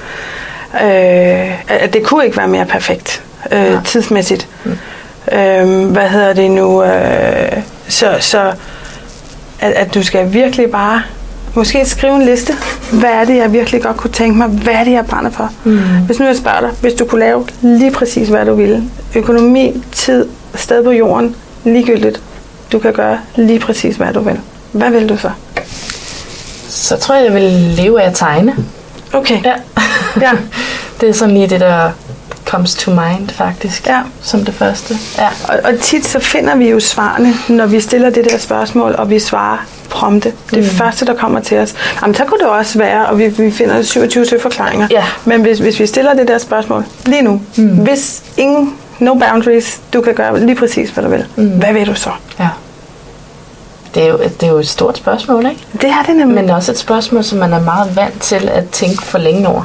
Øh, 0.74 1.70
at 1.72 1.92
det 1.92 2.02
kunne 2.04 2.24
ikke 2.24 2.36
være 2.36 2.48
mere 2.48 2.66
perfekt 2.66 3.22
øh, 3.52 3.58
Ja. 3.64 3.80
tidsmæssigt. 3.84 4.48
Mm. 4.64 4.78
Øh, 5.38 5.90
hvad 5.90 6.08
hedder 6.08 6.32
det 6.32 6.50
nu? 6.50 6.82
Øh, 6.84 7.52
så 7.90 8.16
så 8.20 8.52
at, 9.60 9.72
at 9.72 9.94
du 9.94 10.02
skal 10.02 10.32
virkelig 10.32 10.70
bare 10.70 11.02
måske 11.54 11.86
skrive 11.86 12.16
en 12.16 12.22
liste. 12.22 12.52
Hvad 12.92 13.10
er 13.10 13.24
det, 13.24 13.36
jeg 13.36 13.52
virkelig 13.52 13.82
godt 13.82 13.96
kunne 13.96 14.10
tænke 14.10 14.38
mig? 14.38 14.48
Hvad 14.48 14.74
er 14.74 14.84
det, 14.84 14.92
jeg 14.92 15.06
brænder 15.06 15.30
for? 15.30 15.52
Mm. 15.64 15.78
Hvis 16.06 16.18
nu 16.18 16.26
jeg 16.26 16.36
spørger 16.36 16.60
dig, 16.60 16.70
hvis 16.80 16.92
du 16.92 17.04
kunne 17.04 17.20
lave 17.20 17.46
lige 17.62 17.90
præcis, 17.90 18.28
hvad 18.28 18.46
du 18.46 18.54
ville. 18.54 18.84
Økonomi, 19.14 19.82
tid, 19.92 20.26
sted 20.54 20.84
på 20.84 20.90
jorden, 20.90 21.36
ligegyldigt. 21.64 22.22
Du 22.72 22.78
kan 22.78 22.92
gøre 22.92 23.18
lige 23.36 23.60
præcis, 23.60 23.96
hvad 23.96 24.12
du 24.12 24.20
vil. 24.20 24.40
Hvad 24.72 24.90
vil 24.90 25.08
du 25.08 25.16
så? 25.16 25.30
Så 26.68 26.96
tror 26.96 27.14
jeg, 27.14 27.24
jeg 27.24 27.34
vil 27.34 27.42
leve 27.76 28.02
af 28.02 28.06
at 28.08 28.14
tegne. 28.14 28.56
Okay. 29.12 29.44
Ja. 29.44 29.54
Ja. 30.20 30.30
det 31.00 31.08
er 31.08 31.12
sådan 31.12 31.34
lige 31.34 31.46
det, 31.46 31.60
der 31.60 31.90
comes 32.50 32.74
to 32.74 32.90
mind, 32.90 33.28
faktisk. 33.28 33.86
Ja. 33.86 34.00
Som 34.22 34.44
det 34.44 34.54
første. 34.54 34.94
Ja. 35.18 35.28
Og, 35.48 35.58
og 35.64 35.78
tit 35.80 36.06
så 36.06 36.20
finder 36.20 36.56
vi 36.56 36.70
jo 36.70 36.80
svarene, 36.80 37.34
når 37.48 37.66
vi 37.66 37.80
stiller 37.80 38.10
det 38.10 38.24
der 38.30 38.38
spørgsmål, 38.38 38.94
og 38.98 39.10
vi 39.10 39.18
svarer 39.18 39.66
prompte. 39.90 40.32
Det 40.50 40.58
mm. 40.58 40.64
første, 40.64 41.06
der 41.06 41.14
kommer 41.14 41.40
til 41.40 41.58
os. 41.58 41.74
Jamen, 42.02 42.14
så 42.14 42.24
kunne 42.24 42.38
det 42.38 42.48
også 42.48 42.78
være, 42.78 43.06
og 43.06 43.18
vi, 43.18 43.28
vi 43.28 43.50
finder 43.50 43.82
27 43.82 44.26
søforklaringer. 44.26 44.88
Ja. 44.90 45.04
Men 45.24 45.40
hvis, 45.40 45.58
hvis 45.58 45.80
vi 45.80 45.86
stiller 45.86 46.14
det 46.14 46.28
der 46.28 46.38
spørgsmål 46.38 46.84
lige 47.06 47.22
nu, 47.22 47.40
mm. 47.56 47.68
hvis 47.68 48.22
ingen, 48.36 48.74
no 48.98 49.14
boundaries, 49.14 49.80
du 49.92 50.00
kan 50.00 50.14
gøre 50.14 50.40
lige 50.40 50.56
præcis, 50.56 50.90
hvad 50.90 51.04
du 51.04 51.10
vil. 51.10 51.24
Mm. 51.36 51.48
Hvad 51.48 51.72
vil 51.72 51.86
du 51.86 51.94
så? 51.94 52.10
ja. 52.40 52.48
Det 53.94 54.02
er, 54.02 54.08
jo, 54.08 54.18
det 54.18 54.42
er 54.42 54.50
jo 54.50 54.58
et 54.58 54.68
stort 54.68 54.96
spørgsmål, 54.96 55.46
ikke? 55.46 55.66
Det 55.72 55.84
er 55.84 56.02
det 56.06 56.16
nemlig. 56.16 56.44
Men 56.44 56.50
også 56.50 56.72
et 56.72 56.78
spørgsmål, 56.78 57.24
som 57.24 57.38
man 57.38 57.52
er 57.52 57.60
meget 57.60 57.96
vant 57.96 58.20
til 58.22 58.48
at 58.48 58.70
tænke 58.70 59.02
for 59.02 59.18
længe 59.18 59.48
over. 59.48 59.62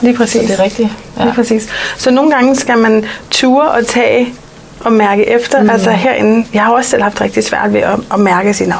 Lige 0.00 0.16
præcis. 0.16 0.50
Det 0.50 0.60
er 0.60 0.64
rigtigt. 0.64 0.88
Ja. 1.18 1.24
Lige 1.24 1.34
præcis. 1.34 1.68
Så 1.96 2.10
nogle 2.10 2.30
gange 2.30 2.56
skal 2.56 2.78
man 2.78 3.04
ture 3.30 3.68
og 3.70 3.86
tage 3.86 4.34
og 4.80 4.92
mærke 4.92 5.28
efter. 5.28 5.62
Mm. 5.62 5.70
Altså 5.70 5.90
herinde, 5.90 6.46
jeg 6.54 6.62
har 6.62 6.72
også 6.72 6.90
selv 6.90 7.02
haft 7.02 7.20
rigtig 7.20 7.44
svært 7.44 7.72
ved 7.72 7.80
at, 7.80 7.98
at 8.12 8.20
mærke 8.20 8.48
og 8.50 8.54
sige, 8.54 8.68
nej, 8.68 8.78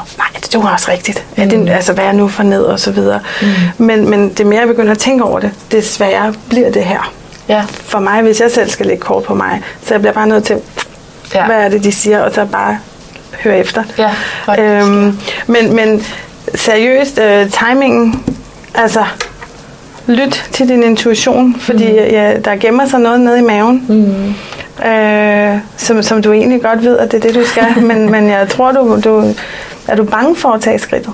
det 0.53 0.63
var 0.63 0.73
også 0.73 0.91
rigtigt. 0.91 1.25
Mm. 1.37 1.43
Er 1.43 1.49
det, 1.49 1.69
altså, 1.69 1.93
hvad 1.93 2.05
er 2.05 2.13
nu 2.13 2.29
for 2.29 2.43
ned 2.43 2.63
og 2.63 2.81
så 2.81 2.91
videre. 2.91 3.21
Mm. 3.43 3.85
Men, 3.85 4.11
men 4.11 4.29
det 4.29 4.47
mere 4.47 4.61
jeg 4.61 4.69
begynder 4.69 4.93
at 4.93 4.99
tænke 4.99 5.25
over 5.25 5.41
det, 5.41 5.51
det 5.71 5.87
sværere 5.87 6.35
bliver 6.49 6.71
det 6.71 6.85
her. 6.85 7.13
Ja. 7.49 7.65
For 7.71 7.99
mig, 7.99 8.23
hvis 8.23 8.41
jeg 8.41 8.51
selv 8.51 8.71
skal 8.71 8.87
lægge 8.87 9.01
kort 9.01 9.25
på 9.25 9.35
mig, 9.35 9.63
så 9.83 9.95
jeg 9.95 10.01
bliver 10.01 10.13
bare 10.15 10.27
nødt 10.27 10.45
til, 10.45 10.57
ja. 11.35 11.47
hvad 11.47 11.57
er 11.57 11.69
det, 11.69 11.85
de 11.85 11.93
siger, 11.93 12.21
og 12.21 12.35
så 12.35 12.45
bare 12.45 12.79
høre 13.45 13.59
efter. 13.59 13.85
Ja, 13.99 14.11
faktisk, 14.45 14.65
øhm, 14.65 15.19
men, 15.47 15.77
men 15.77 16.05
seriøst, 16.55 17.19
øh, 17.19 17.51
timingen, 17.51 18.25
altså 18.75 19.05
lyt 20.09 20.49
til 20.53 20.69
din 20.69 20.83
intuition, 20.83 21.57
fordi 21.61 21.91
mm. 21.91 21.97
ja, 21.97 22.39
der 22.39 22.57
gemmer 22.57 22.87
sig 22.87 23.01
noget 23.01 23.21
nede 23.21 23.39
i 23.39 23.43
maven, 23.43 23.85
mm. 23.89 24.89
øh, 24.91 25.59
som, 25.77 26.03
som 26.03 26.23
du 26.23 26.33
egentlig 26.33 26.63
godt 26.63 26.85
ved, 26.85 26.99
at 26.99 27.13
det 27.13 27.25
er 27.25 27.29
det, 27.29 27.35
du 27.35 27.45
skal, 27.45 27.65
men, 27.89 28.11
men 28.11 28.29
jeg 28.29 28.49
tror, 28.49 28.73
du, 28.73 29.01
du 29.05 29.35
er 29.89 29.97
du 29.97 30.05
bange 30.05 30.37
for 30.37 30.49
at 30.49 30.61
tage 30.61 30.79
skridtet. 30.79 31.13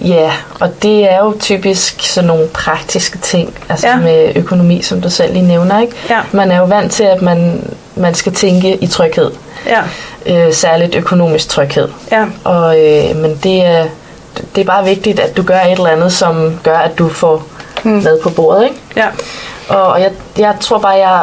Ja, 0.00 0.30
og 0.60 0.82
det 0.82 1.12
er 1.12 1.18
jo 1.18 1.34
typisk 1.40 2.02
sådan 2.02 2.28
nogle 2.28 2.46
praktiske 2.48 3.18
ting, 3.18 3.54
altså 3.68 3.88
ja. 3.88 3.96
Med 3.96 4.32
økonomi, 4.36 4.82
som 4.82 5.00
du 5.00 5.10
selv 5.10 5.32
lige 5.32 5.46
nævner, 5.46 5.80
ikke? 5.80 5.94
Ja. 6.10 6.20
Man 6.32 6.50
er 6.50 6.58
jo 6.58 6.64
vant 6.64 6.92
til, 6.92 7.04
at 7.04 7.22
man, 7.22 7.68
man 7.96 8.14
skal 8.14 8.34
tænke 8.34 8.76
i 8.76 8.86
tryghed. 8.86 9.30
Ja, 9.66 9.80
øh, 10.26 10.52
særligt 10.52 10.94
økonomisk 10.94 11.48
tryghed. 11.48 11.88
Ja. 12.12 12.24
Og, 12.44 12.80
øh, 12.80 13.16
men 13.16 13.38
det 13.42 13.64
er, 13.64 13.84
det 14.54 14.60
er 14.60 14.64
bare 14.64 14.84
vigtigt, 14.84 15.20
at 15.20 15.36
du 15.36 15.42
gør 15.42 15.60
et 15.60 15.72
eller 15.72 15.90
andet, 15.90 16.12
som 16.12 16.58
gør, 16.62 16.78
at 16.78 16.98
du 16.98 17.08
får 17.08 17.46
mm. 17.84 17.90
mad 17.90 18.20
på 18.22 18.30
bordet. 18.30 18.64
Ikke? 18.64 18.76
Ja. 18.96 19.06
Og, 19.68 19.86
og 19.86 20.00
jeg, 20.00 20.10
jeg 20.38 20.54
tror 20.60 20.78
bare, 20.78 20.92
jeg... 20.92 21.20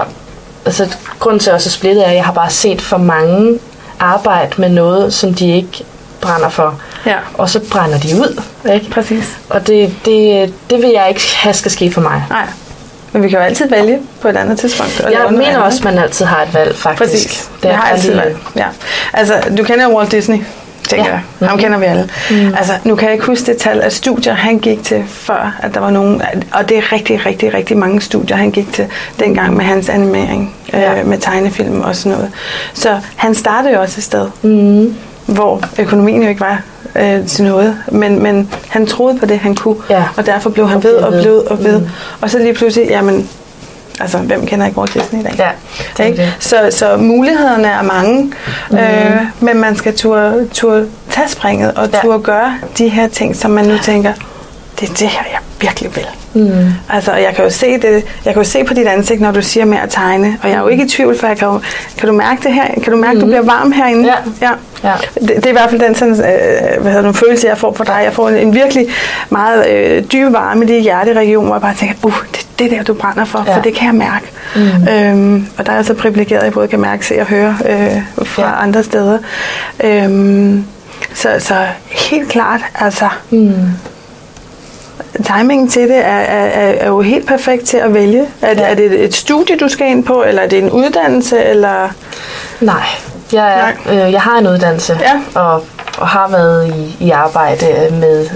Altså, 0.65 0.97
grunden 1.19 1.39
til 1.39 1.49
at 1.49 1.53
også 1.53 1.67
er 1.67 1.71
splittet 1.71 2.05
er, 2.05 2.09
at 2.09 2.15
jeg 2.15 2.25
har 2.25 2.33
bare 2.33 2.49
set 2.49 2.81
for 2.81 2.97
mange 2.97 3.59
arbejde 3.99 4.51
med 4.57 4.69
noget, 4.69 5.13
som 5.13 5.33
de 5.33 5.55
ikke 5.55 5.85
brænder 6.21 6.49
for. 6.49 6.79
Ja. 7.05 7.15
Og 7.33 7.49
så 7.49 7.59
brænder 7.71 7.99
de 7.99 8.15
ud. 8.15 8.41
Ikke? 8.73 8.89
Præcis. 8.89 9.37
Og 9.49 9.67
det, 9.67 9.95
det, 10.05 10.53
det 10.69 10.81
vil 10.81 10.89
jeg 10.89 11.05
ikke 11.09 11.21
have 11.35 11.53
skal 11.53 11.71
ske 11.71 11.91
for 11.91 12.01
mig. 12.01 12.23
Nej. 12.29 12.47
Men 13.11 13.23
vi 13.23 13.29
kan 13.29 13.39
jo 13.39 13.45
altid 13.45 13.69
vælge 13.69 13.99
på 14.21 14.27
et 14.27 14.37
andet 14.37 14.59
tidspunkt. 14.59 14.99
at 14.99 15.11
Jeg 15.13 15.25
mener 15.31 15.47
andet. 15.47 15.63
også, 15.63 15.77
at 15.79 15.83
man 15.83 16.03
altid 16.03 16.25
har 16.25 16.43
et 16.43 16.53
valg, 16.53 16.75
faktisk. 16.75 17.11
Præcis. 17.11 17.49
Det 17.63 17.71
er 17.71 17.75
har 17.75 17.81
bare 17.81 17.91
altid 17.91 18.15
valgt. 18.15 18.37
Ja. 18.55 18.65
Altså, 19.13 19.33
du 19.57 19.63
kender 19.63 19.89
Walt 19.89 20.11
Disney, 20.11 20.37
tænker 20.87 21.05
Ja. 21.05 21.19
jeg. 21.39 21.49
Ham 21.49 21.57
kender 21.59 21.77
vi 21.77 21.85
alle. 21.85 22.09
Mm. 22.31 22.53
Altså, 22.57 22.73
nu 22.83 22.95
kan 22.95 23.05
jeg 23.05 23.13
ikke 23.13 23.25
huske 23.25 23.45
det 23.45 23.57
tal 23.57 23.81
af 23.81 23.91
studier, 23.91 24.33
han 24.33 24.59
gik 24.59 24.83
til 24.83 25.03
før, 25.07 25.55
at 25.63 25.73
der 25.73 25.79
var 25.79 25.89
nogen, 25.89 26.21
og 26.53 26.69
det 26.69 26.77
er 26.77 26.91
rigtig, 26.93 27.25
rigtig, 27.25 27.53
rigtig 27.53 27.77
mange 27.77 28.01
studier, 28.01 28.37
han 28.37 28.51
gik 28.51 28.73
til 28.73 28.85
dengang 29.19 29.55
med 29.57 29.65
hans 29.65 29.89
animering, 29.89 30.55
Ja. 30.73 30.99
øh, 30.99 31.07
med 31.07 31.17
tegnefilm 31.17 31.81
og 31.81 31.95
sådan 31.95 32.11
noget. 32.17 32.31
Så 32.73 32.99
han 33.15 33.35
startede 33.35 33.73
jo 33.73 33.81
også 33.81 33.95
et 33.99 34.03
sted, 34.03 34.27
Mm. 34.41 34.95
hvor 35.25 35.61
økonomien 35.79 36.23
jo 36.23 36.29
ikke 36.29 36.41
var 36.41 36.61
øh, 36.95 37.25
til 37.27 37.43
noget, 37.45 37.77
men, 37.91 38.23
men 38.23 38.49
han 38.69 38.87
troede 38.87 39.19
på 39.19 39.25
det, 39.25 39.39
han 39.39 39.55
kunne, 39.55 39.75
Ja. 39.89 40.03
og 40.17 40.25
derfor 40.25 40.49
blev 40.49 40.67
han 40.67 40.77
Og 40.77 40.83
ved 40.83 40.95
og 40.95 41.11
ved. 41.13 41.21
blev 41.21 41.43
og 41.49 41.63
ved. 41.63 41.79
Mm. 41.79 41.87
Og 42.21 42.29
så 42.29 42.39
lige 42.39 42.53
pludselig, 42.53 42.89
jamen, 42.89 43.29
altså, 43.99 44.17
hvem 44.17 44.45
kender 44.45 44.65
ikke 44.65 44.77
Walt 44.79 44.93
Disney 44.93 45.19
i 45.19 45.23
dag? 45.23 45.33
Ja, 45.37 45.49
det 45.97 46.05
Ikke? 46.05 46.17
det. 46.17 46.33
Så, 46.39 46.57
så 46.69 46.97
mulighederne 46.97 47.67
er 47.67 47.81
mange, 47.81 48.33
mm. 48.71 48.77
øh, 48.77 49.21
men 49.39 49.61
man 49.61 49.75
skal 49.75 49.97
turde, 49.97 50.47
turde 50.53 50.87
tage 51.09 51.27
springet 51.29 51.73
og 51.73 51.89
Ja. 51.93 51.99
turde 52.01 52.19
gøre 52.19 52.57
de 52.77 52.89
her 52.89 53.07
ting, 53.07 53.35
som 53.35 53.51
man 53.51 53.65
nu 53.65 53.77
tænker, 53.77 54.13
det 54.79 54.89
er 54.89 54.93
det 54.93 55.07
her, 55.07 55.23
jeg 55.31 55.39
virkelig 55.61 55.95
vil. 55.95 56.05
Mm. 56.33 56.65
Altså, 56.89 57.13
jeg 57.13 57.33
kan 57.35 57.43
jo 57.43 57.49
se 57.49 57.73
det, 57.73 58.03
jeg 58.25 58.33
kan 58.33 58.43
jo 58.43 58.43
se 58.43 58.63
på 58.63 58.73
dit 58.73 58.87
ansigt, 58.87 59.21
når 59.21 59.31
du 59.31 59.41
siger 59.41 59.65
med 59.65 59.77
at 59.77 59.89
tegne, 59.89 60.37
og 60.43 60.49
jeg 60.49 60.55
er 60.55 60.61
jo 60.61 60.67
ikke 60.67 60.83
i 60.85 60.89
tvivl, 60.89 61.17
for 61.19 61.27
jeg 61.27 61.37
kan, 61.37 61.47
jo, 61.47 61.59
kan 61.97 62.09
du 62.09 62.15
mærke 62.15 62.43
det 62.43 62.53
her? 62.53 62.65
Kan 62.83 62.93
du 62.93 62.97
mærke, 62.97 63.13
mm. 63.13 63.19
du 63.19 63.25
bliver 63.25 63.41
varm 63.41 63.71
herinde? 63.71 64.05
Ja. 64.05 64.47
ja. 64.47 64.51
Ja. 64.83 64.93
Det, 65.13 65.29
det 65.29 65.45
er 65.45 65.49
i 65.49 65.51
hvert 65.51 65.69
fald 65.69 65.81
den 65.81 65.95
sådan, 65.95 66.13
øh, 66.13 66.81
hvad 66.81 66.91
hedder, 66.91 67.07
det, 67.07 67.17
følelse, 67.17 67.47
jeg 67.47 67.57
får 67.57 67.73
for 67.73 67.83
dig. 67.83 68.01
Jeg 68.03 68.13
får 68.13 68.29
en, 68.29 68.35
en 68.35 68.53
virkelig 68.55 68.87
meget 69.29 69.69
øh, 69.69 70.03
dyb 70.03 70.33
varme 70.33 70.63
i 70.65 70.67
det 70.67 70.81
hjerteregion, 70.81 71.45
hvor 71.45 71.55
jeg 71.55 71.61
bare 71.61 71.75
tænker, 71.75 71.95
uh, 72.03 72.13
det 72.59 72.65
er 72.73 72.77
der, 72.77 72.83
du 72.83 72.93
brænder 72.93 73.25
for, 73.25 73.43
Ja. 73.47 73.55
for 73.57 73.61
det 73.61 73.73
kan 73.73 73.85
jeg 73.87 73.95
mærke. 73.95 74.25
Mm. 74.55 74.87
Øhm, 74.87 75.47
og 75.57 75.65
der 75.65 75.71
er 75.71 75.75
jeg 75.75 75.85
så 75.85 75.93
privilegeret, 75.93 76.39
at 76.39 76.45
jeg 76.45 76.53
både 76.53 76.67
kan 76.67 76.79
mærke, 76.79 77.05
se 77.05 77.19
og 77.19 77.25
høre 77.25 77.57
øh, 77.69 78.01
fra 78.25 78.41
Ja. 78.47 78.63
andre 78.63 78.83
steder. 78.83 79.17
Øhm, 79.83 80.65
så, 81.13 81.29
så 81.39 81.55
helt 81.89 82.29
klart, 82.29 82.61
altså, 82.75 83.09
Mm. 83.29 83.53
timingen 85.25 85.67
til 85.69 85.81
det 85.81 85.97
er, 85.97 86.01
er, 86.17 86.71
er, 86.71 86.87
jo 86.87 87.01
helt 87.01 87.27
perfekt 87.27 87.65
til 87.65 87.77
at 87.77 87.93
vælge. 87.93 88.25
Er, 88.41 88.49
Ja. 88.57 88.61
er 88.71 88.75
det 88.75 89.03
et, 89.03 89.13
studie, 89.15 89.57
du 89.57 89.67
skal 89.69 89.87
ind 89.87 90.03
på, 90.03 90.23
eller 90.23 90.41
er 90.41 90.47
det 90.47 90.59
en 90.63 90.69
uddannelse, 90.71 91.43
eller... 91.43 91.89
Nej, 92.61 92.83
jeg, 93.33 93.59
er, 93.87 94.05
øh, 94.05 94.11
jeg 94.13 94.21
har 94.21 94.37
en 94.37 94.47
uddannelse 94.47 94.99
Ja. 95.01 95.41
og, 95.41 95.63
og 95.97 96.07
har 96.07 96.27
været 96.29 96.73
i, 96.75 97.05
i 97.05 97.11
arbejde 97.11 97.65
med, 97.91 98.29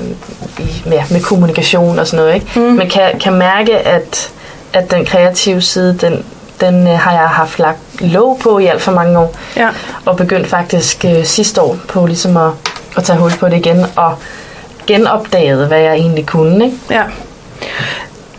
i, 0.59 0.83
med, 0.85 0.99
med 1.11 1.21
kommunikation 1.21 1.99
og 1.99 2.07
sådan 2.07 2.25
noget. 2.25 2.35
Ikke? 2.35 2.59
Mm. 2.59 2.61
Men 2.61 2.89
kan, 2.89 3.19
kan 3.19 3.33
mærke, 3.33 3.77
at, 3.77 4.31
at 4.73 4.91
den 4.91 5.05
kreative 5.05 5.61
side, 5.61 5.97
den, 6.01 6.25
den 6.61 6.87
øh, 6.87 6.99
har 6.99 7.11
jeg 7.11 7.29
haft 7.29 7.59
lagt 7.59 7.79
låg 7.99 8.39
på 8.43 8.59
i 8.59 8.65
alt 8.65 8.81
for 8.81 8.91
mange 8.91 9.19
år. 9.19 9.35
Ja. 9.55 9.69
Og 10.05 10.17
begyndt 10.17 10.47
faktisk 10.47 11.05
øh, 11.05 11.25
sidste 11.25 11.61
år 11.61 11.77
på 11.87 12.05
ligesom 12.05 12.37
at, 12.37 12.51
at 12.97 13.03
tage 13.03 13.19
hul 13.19 13.31
på 13.39 13.49
det 13.49 13.57
igen 13.57 13.85
og 13.95 14.15
genopdaget, 14.87 15.67
hvad 15.67 15.79
jeg 15.79 15.93
egentlig 15.93 16.25
kunne. 16.25 16.65
Ikke? 16.65 16.77
Ja. 16.89 17.03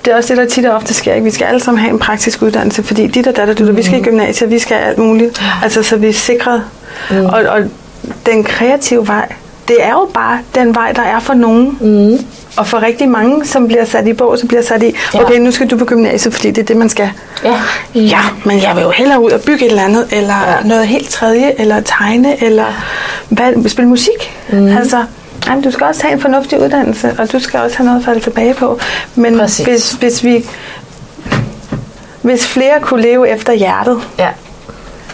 Det 0.04 0.12
er 0.12 0.16
også 0.16 0.34
det, 0.34 0.42
der 0.42 0.48
tit 0.48 0.64
og 0.64 0.74
ofte 0.74 0.94
sker. 0.94 1.14
Ikke? 1.14 1.24
Vi 1.24 1.30
skal 1.30 1.44
alle 1.44 1.60
sammen 1.60 1.80
have 1.80 1.92
en 1.92 1.98
praktisk 1.98 2.42
uddannelse, 2.42 2.82
fordi 2.82 3.06
dit 3.06 3.26
og 3.26 3.36
datter, 3.36 3.54
du, 3.54 3.72
vi 3.72 3.82
skal 3.82 3.98
i 3.98 4.02
gymnasiet, 4.02 4.50
vi 4.50 4.58
skal 4.58 4.74
alt 4.74 4.98
muligt. 4.98 5.42
Altså, 5.62 5.82
så 5.82 5.96
vi 5.96 6.08
er 6.08 6.12
sikret. 6.12 6.62
Mm. 7.10 7.26
Og, 7.26 7.42
og 7.42 7.60
den 8.26 8.44
kreative 8.44 9.08
vej, 9.08 9.32
det 9.68 9.76
er 9.84 9.90
jo 9.90 10.08
bare 10.14 10.38
den 10.54 10.74
vej, 10.74 10.92
der 10.92 11.02
er 11.02 11.20
for 11.20 11.34
nogen. 11.34 11.78
Mm. 11.80 12.18
Og 12.56 12.66
for 12.66 12.82
rigtig 12.82 13.08
mange, 13.08 13.46
som 13.46 13.66
bliver 13.68 13.84
sat 13.84 14.06
i 14.06 14.12
bås, 14.12 14.40
så 14.40 14.46
bliver 14.46 14.62
sat 14.62 14.82
i, 14.82 14.94
Ja. 15.14 15.22
okay, 15.24 15.38
nu 15.38 15.50
skal 15.50 15.66
du 15.70 15.76
på 15.76 15.84
gymnasiet, 15.84 16.34
fordi 16.34 16.50
det 16.50 16.58
er 16.62 16.66
det, 16.66 16.76
man 16.76 16.88
skal. 16.88 17.10
Ja. 17.44 17.54
Ja, 17.94 18.20
men 18.44 18.62
jeg 18.62 18.76
vil 18.76 18.82
jo 18.82 18.90
hellere 18.90 19.20
ud 19.22 19.30
og 19.30 19.40
bygge 19.40 19.64
et 19.64 19.70
eller 19.70 19.82
andet, 19.82 20.06
eller 20.10 20.34
Ja. 20.46 20.50
ja. 20.52 20.68
noget 20.68 20.86
helt 20.86 21.08
tredje, 21.08 21.52
eller 21.60 21.80
tegne, 21.80 22.44
eller 22.44 22.66
hvad, 23.28 23.68
spille 23.68 23.88
musik. 23.88 24.38
Mm. 24.52 24.66
Altså, 24.76 25.04
jamen, 25.46 25.64
du 25.64 25.70
skal 25.70 25.86
også 25.86 26.02
have 26.02 26.14
en 26.14 26.20
fornuftig 26.20 26.60
uddannelse, 26.60 27.14
og 27.18 27.32
du 27.32 27.38
skal 27.38 27.60
også 27.60 27.76
have 27.76 27.86
noget 27.86 27.98
at 27.98 28.04
falde 28.04 28.20
tilbage 28.20 28.54
på. 28.54 28.78
Men 29.14 29.38
Præcis. 29.38 29.66
hvis, 29.66 29.92
hvis 29.92 30.24
vi 30.24 30.44
hvis 32.22 32.46
flere 32.46 32.80
kunne 32.80 33.02
leve 33.02 33.28
efter 33.28 33.52
hjertet, 33.52 34.00
Ja. 34.18 34.28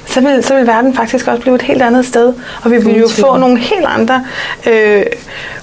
Så 0.09 0.21
vil, 0.21 0.45
så 0.45 0.55
vil 0.55 0.67
verden 0.67 0.95
faktisk 0.97 1.29
også 1.29 1.41
blive 1.41 1.55
et 1.55 1.62
helt 1.62 1.83
andet 1.83 2.07
sted. 2.07 2.33
Og 2.65 2.71
vi 2.71 2.77
vil 2.77 2.99
jo 3.00 3.09
få 3.09 3.37
nogle 3.37 3.59
helt 3.59 3.87
andre 3.87 4.25
øh, 4.67 5.03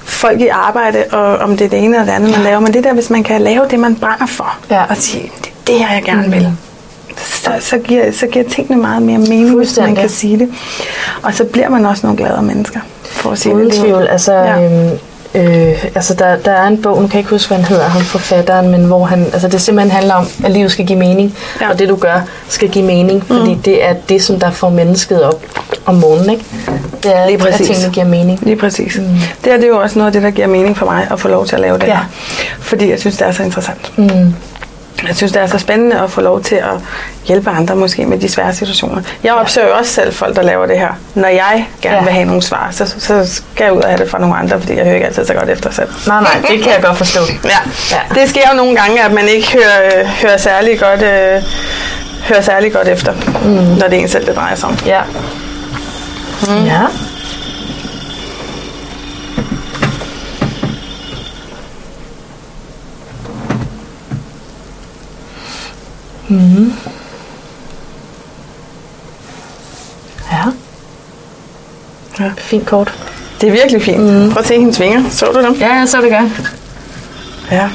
folk 0.03 0.41
i 0.41 0.47
arbejde, 0.47 1.03
og 1.11 1.37
om 1.37 1.57
det 1.57 1.65
er 1.65 1.69
det 1.69 1.79
ene 1.83 1.95
eller 1.95 2.05
det 2.05 2.11
andet, 2.11 2.31
man 2.31 2.41
laver. 2.41 2.59
Men 2.59 2.73
det 2.73 2.83
der, 2.83 2.93
hvis 2.93 3.09
man 3.09 3.23
kan 3.23 3.41
lave 3.41 3.65
det, 3.69 3.79
man 3.79 3.95
brænder 3.95 4.25
for, 4.25 4.57
Ja. 4.71 4.83
og 4.89 4.97
sige, 4.97 5.31
det 5.41 5.47
er 5.47 5.51
det 5.67 5.75
her, 5.79 5.93
jeg 5.93 6.03
gerne 6.03 6.31
vil, 6.31 6.49
så, 7.17 7.51
så, 7.59 7.77
giver, 7.77 8.11
så 8.11 8.27
giver 8.27 8.45
tingene 8.49 8.81
meget 8.81 9.01
mere 9.01 9.17
mening, 9.17 9.55
hvis 9.57 9.77
man 9.79 9.95
kan 9.95 10.09
sige 10.09 10.39
det. 10.39 10.49
Og 11.23 11.33
så 11.33 11.43
bliver 11.43 11.69
man 11.69 11.85
også 11.85 12.05
nogle 12.07 12.17
gladere 12.17 12.43
mennesker, 12.43 12.79
for 13.03 13.31
at 13.31 13.37
sige 13.37 13.55
Uden 13.55 13.69
det. 13.69 13.79
tvivl. 13.79 14.07
Altså, 14.07 14.33
Ja. 14.33 14.59
ja. 14.59 14.89
øhm, 14.89 14.97
øh, 15.35 15.85
altså 15.95 16.13
der, 16.13 16.35
der 16.37 16.51
er 16.51 16.67
en 16.67 16.81
bog, 16.81 17.01
nu 17.01 17.07
kan 17.07 17.13
jeg 17.13 17.19
ikke 17.19 17.29
huske, 17.29 17.47
hvad 17.47 17.57
han 17.57 17.65
hedder, 17.65 17.87
ham 17.87 18.01
forfatteren, 18.01 18.69
men 18.71 18.85
hvor 18.85 19.05
han, 19.05 19.25
altså 19.33 19.47
det 19.47 19.61
simpelthen 19.61 19.91
handler 19.91 20.13
om, 20.13 20.27
at 20.43 20.51
livet 20.51 20.71
skal 20.71 20.85
give 20.85 20.99
mening, 20.99 21.35
Ja. 21.61 21.69
og 21.71 21.79
det 21.79 21.89
du 21.89 21.95
gør 21.95 22.21
skal 22.47 22.69
give 22.69 22.85
mening, 22.85 23.23
fordi 23.27 23.53
mm. 23.53 23.61
det 23.61 23.85
er 23.85 23.93
det, 24.09 24.23
som 24.23 24.39
der 24.39 24.51
får 24.51 24.69
mennesket 24.69 25.23
op 25.23 25.41
om 25.85 25.95
morgenen, 25.95 26.29
ikke? 26.29 26.43
Det 27.03 27.15
er, 27.17 27.25
Lige 27.25 27.33
at 27.33 27.39
præcis. 27.39 27.67
tingene 27.67 27.93
giver 27.93 28.05
mening. 28.05 28.39
Lige 28.43 28.55
præcis. 28.55 28.97
Mm. 28.97 29.03
Det, 29.43 29.53
er, 29.53 29.55
det 29.57 29.63
er 29.63 29.67
jo 29.67 29.79
også 29.81 29.99
noget 29.99 30.07
af 30.07 30.13
det, 30.13 30.21
der 30.23 30.29
giver 30.31 30.47
mening 30.47 30.77
for 30.77 30.85
mig 30.85 31.07
at 31.11 31.19
få 31.19 31.27
lov 31.27 31.45
til 31.45 31.55
at 31.55 31.61
lave 31.61 31.77
det 31.77 31.83
Ja. 31.87 31.93
her. 31.95 32.03
Fordi 32.59 32.89
jeg 32.89 32.99
synes, 32.99 33.17
det 33.17 33.27
er 33.27 33.31
så 33.31 33.43
interessant. 33.43 33.97
Mm. 33.97 34.33
Jeg 35.07 35.15
synes, 35.15 35.31
det 35.31 35.41
er 35.41 35.47
så 35.47 35.57
spændende 35.59 35.99
at 36.01 36.11
få 36.11 36.21
lov 36.21 36.41
til 36.41 36.55
at 36.55 36.71
hjælpe 37.25 37.49
andre 37.49 37.75
måske 37.75 38.05
med 38.05 38.17
de 38.19 38.29
svære 38.29 38.53
situationer. 38.53 39.01
Jeg 39.23 39.33
opsøger 39.33 39.67
jo 39.67 39.73
også 39.75 39.91
selv 39.93 40.13
folk, 40.13 40.35
der 40.35 40.41
laver 40.41 40.65
det 40.65 40.79
her. 40.79 40.89
Når 41.15 41.27
jeg 41.27 41.67
gerne 41.81 41.97
Ja. 41.97 42.03
vil 42.03 42.13
have 42.13 42.25
nogle 42.25 42.41
svar, 42.41 42.67
så, 42.71 42.95
så 42.99 43.25
skal 43.33 43.63
jeg 43.63 43.73
ud 43.73 43.81
og 43.81 43.89
have 43.89 43.99
det 44.03 44.09
fra 44.11 44.19
nogle 44.19 44.35
andre, 44.35 44.59
fordi 44.59 44.75
jeg 44.75 44.83
hører 44.83 44.95
ikke 44.95 45.05
altid 45.07 45.25
så 45.25 45.33
godt 45.33 45.49
efter 45.49 45.71
selv. 45.71 45.87
Nej, 46.07 46.21
nej, 46.21 46.41
det 46.49 46.63
kan 46.63 46.71
jeg 46.73 46.81
godt 46.83 46.97
forstå. 46.97 47.19
Ja. 47.43 47.57
Ja. 47.91 48.21
Det 48.21 48.29
sker 48.29 48.41
jo 48.51 48.55
nogle 48.57 48.75
gange, 48.75 49.03
at 49.03 49.11
man 49.11 49.27
ikke 49.27 49.51
hører, 49.53 49.99
øh, 49.99 50.05
hører, 50.07 50.37
særlig, 50.37 50.79
godt, 50.79 51.01
øh, 51.01 51.43
hører 52.29 52.41
særlig 52.41 52.73
godt 52.73 52.87
efter, 52.87 53.13
mm. 53.43 53.49
når 53.51 53.87
det 53.87 53.93
er 53.93 54.01
en 54.01 54.07
selv, 54.09 54.25
det 54.25 54.35
drejer 54.35 54.55
sig 54.55 54.69
om. 54.69 54.77
Ja. 54.85 55.01
Mm. 56.47 56.65
Ja. 56.65 56.81
Mm. 66.29 66.73
Ja. 70.31 70.43
Ja. 72.19 72.31
Fint 72.37 72.67
kort. 72.67 72.93
Det 73.41 73.47
er 73.47 73.51
virkelig 73.51 73.81
fint. 73.83 73.99
Mm. 73.99 74.31
Prøv 74.31 74.39
at 74.39 74.47
se 74.47 74.59
hendes 74.59 74.79
vinger. 74.79 75.09
Så 75.09 75.25
du 75.25 75.41
dem? 75.41 75.53
Ja, 75.53 75.73
jeg 75.73 75.87
så 75.87 76.01
det 76.01 76.09
gør. 76.09 76.29
Ja. 77.51 77.69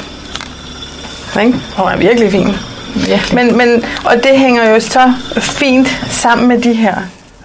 Ikke? 1.40 1.58
Hun 1.76 1.88
er 1.88 1.96
virkelig 1.96 2.30
fin. 2.30 2.48
Virkelig. 2.94 3.34
Men, 3.34 3.56
men, 3.56 3.84
og 4.04 4.14
det 4.16 4.38
hænger 4.38 4.70
jo 4.70 4.80
så 4.80 5.12
fint 5.36 5.88
sammen 6.10 6.48
med 6.48 6.60
de 6.60 6.72
her. 6.72 6.94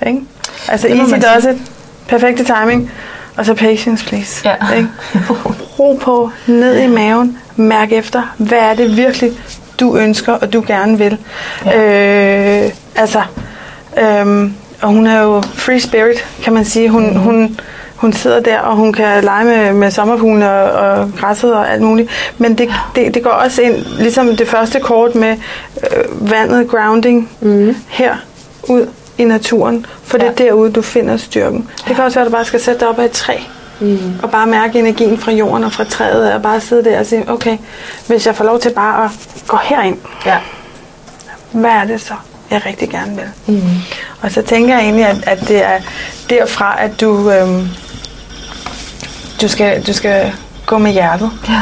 Ikke? 0.08 0.22
Altså 0.68 0.88
easy 0.88 1.14
does 1.14 1.46
it, 1.56 1.62
perfekte 2.08 2.44
timing, 2.44 2.92
og 3.38 3.46
så 3.46 3.54
patience 3.54 4.06
please. 4.06 4.50
Ja. 4.50 4.76
Ikke? 4.76 4.90
Ro 5.80 6.00
på, 6.02 6.32
ned 6.48 6.80
i 6.80 6.88
maven, 6.88 7.38
mærk 7.56 7.92
efter, 7.92 8.22
hvad 8.38 8.58
er 8.58 8.74
det 8.74 8.98
virkelig, 8.98 9.32
du 9.80 9.98
ønsker, 9.98 10.34
og 10.34 10.54
du 10.54 10.64
gerne 10.68 10.98
vil. 10.98 11.18
Ja. 11.66 12.66
Øh, 12.66 12.72
altså, 12.96 13.22
øhm, 14.02 14.54
og 14.82 14.90
hun 14.90 15.08
er 15.08 15.22
jo 15.22 15.42
free 15.42 15.80
spirit, 15.80 16.26
kan 16.44 16.54
man 16.54 16.66
sige. 16.66 16.90
Hun, 16.90 17.10
mm. 17.10 17.16
hun, 17.20 17.60
hun 17.96 18.14
sidder 18.14 18.40
der, 18.40 18.60
og 18.60 18.76
hun 18.76 18.94
kan 18.94 19.24
lege 19.24 19.46
med, 19.46 19.74
med 19.74 19.92
sommerfuglene 19.92 20.52
og, 20.52 20.72
og 21.00 21.12
græsset 21.20 21.56
og 21.56 21.72
alt 21.72 21.82
muligt. 21.82 22.10
Men 22.38 22.58
det, 22.58 22.70
det, 22.96 23.14
det 23.14 23.24
går 23.24 23.30
også 23.30 23.62
ind, 23.62 23.76
ligesom 24.00 24.36
det 24.38 24.48
første 24.48 24.80
kort 24.80 25.16
med 25.16 25.38
øh, 25.92 26.32
vandet, 26.32 26.68
grounding, 26.70 27.30
mm. 27.42 27.76
her 27.88 28.16
ud 28.64 28.88
i 29.18 29.24
naturen. 29.24 29.86
For 30.04 30.18
det 30.18 30.28
er 30.28 30.34
Ja. 30.40 30.44
derude, 30.44 30.72
du 30.72 30.82
finder 30.82 31.18
styrken. 31.18 31.70
Det 31.88 31.96
kan 31.96 32.04
også 32.06 32.20
være, 32.20 32.26
at 32.26 32.32
du 32.32 32.36
bare 32.36 32.46
skal 32.46 32.60
sætte 32.60 32.80
dig 32.80 32.88
op 32.88 33.00
ad 33.00 33.06
et 33.06 33.12
træ. 33.12 33.34
Mm. 33.80 34.20
Og 34.24 34.32
bare 34.32 34.48
mærke 34.48 34.80
energien 34.80 35.18
fra 35.18 35.32
jorden 35.32 35.64
og 35.64 35.72
fra 35.74 35.84
træet, 35.84 36.34
og 36.34 36.42
bare 36.42 36.62
sidde 36.62 36.84
der 36.90 37.00
og 37.00 37.06
sige, 37.06 37.30
okay, 37.32 37.58
hvis 38.08 38.26
jeg 38.28 38.36
får 38.36 38.46
lov 38.46 38.60
til 38.60 38.70
bare 38.76 39.06
at 39.06 39.12
gå 39.48 39.58
herind, 39.64 39.98
Ja. 40.26 40.38
hvad 41.52 41.72
er 41.72 41.86
det 41.86 42.02
så, 42.02 42.14
jeg 42.52 42.66
rigtig 42.66 42.90
gerne 42.90 43.16
vil? 43.16 43.56
Mm. 43.56 43.70
Og 44.22 44.32
så 44.32 44.42
tænker 44.42 44.74
jeg 44.76 44.84
egentlig, 44.84 45.06
at, 45.06 45.18
at 45.28 45.48
det, 45.48 45.66
er, 45.66 45.80
derfra, 46.30 46.76
at 46.80 47.02
du, 47.02 47.32
øhm, 47.32 47.68
du, 49.42 49.48
skal, 49.48 49.84
du 49.88 49.94
skal 49.94 50.32
gå 50.66 50.78
med 50.78 50.92
hjertet. 50.92 51.32
Ja, 51.50 51.62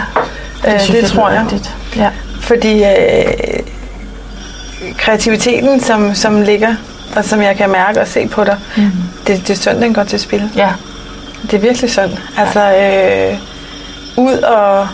Øh, 0.73 0.79
synes 0.81 0.99
det 0.99 1.11
tror 1.11 1.29
jeg. 1.29 1.41
rigtigt. 1.41 1.75
Ja. 1.95 2.09
Fordi 2.41 2.83
øh, 2.83 3.59
kreativiteten, 4.97 5.79
som, 5.81 6.15
som 6.15 6.41
ligger, 6.41 6.75
og 7.15 7.25
som 7.25 7.41
jeg 7.41 7.57
kan 7.57 7.69
mærke 7.69 8.01
og 8.01 8.07
se 8.07 8.27
på 8.27 8.43
dig, 8.43 8.57
mm. 8.77 8.83
det, 9.27 9.41
det 9.47 9.49
er 9.49 9.55
synd, 9.57 9.81
den 9.81 9.93
går 9.93 10.03
til 10.03 10.19
spil. 10.19 10.49
ja. 10.55 10.69
Det 11.43 11.53
er 11.53 11.57
virkelig 11.61 11.89
synd. 11.91 12.11
Altså, 12.37 12.59
øh, 12.61 13.37
ud 14.17 14.33
og, 14.37 14.87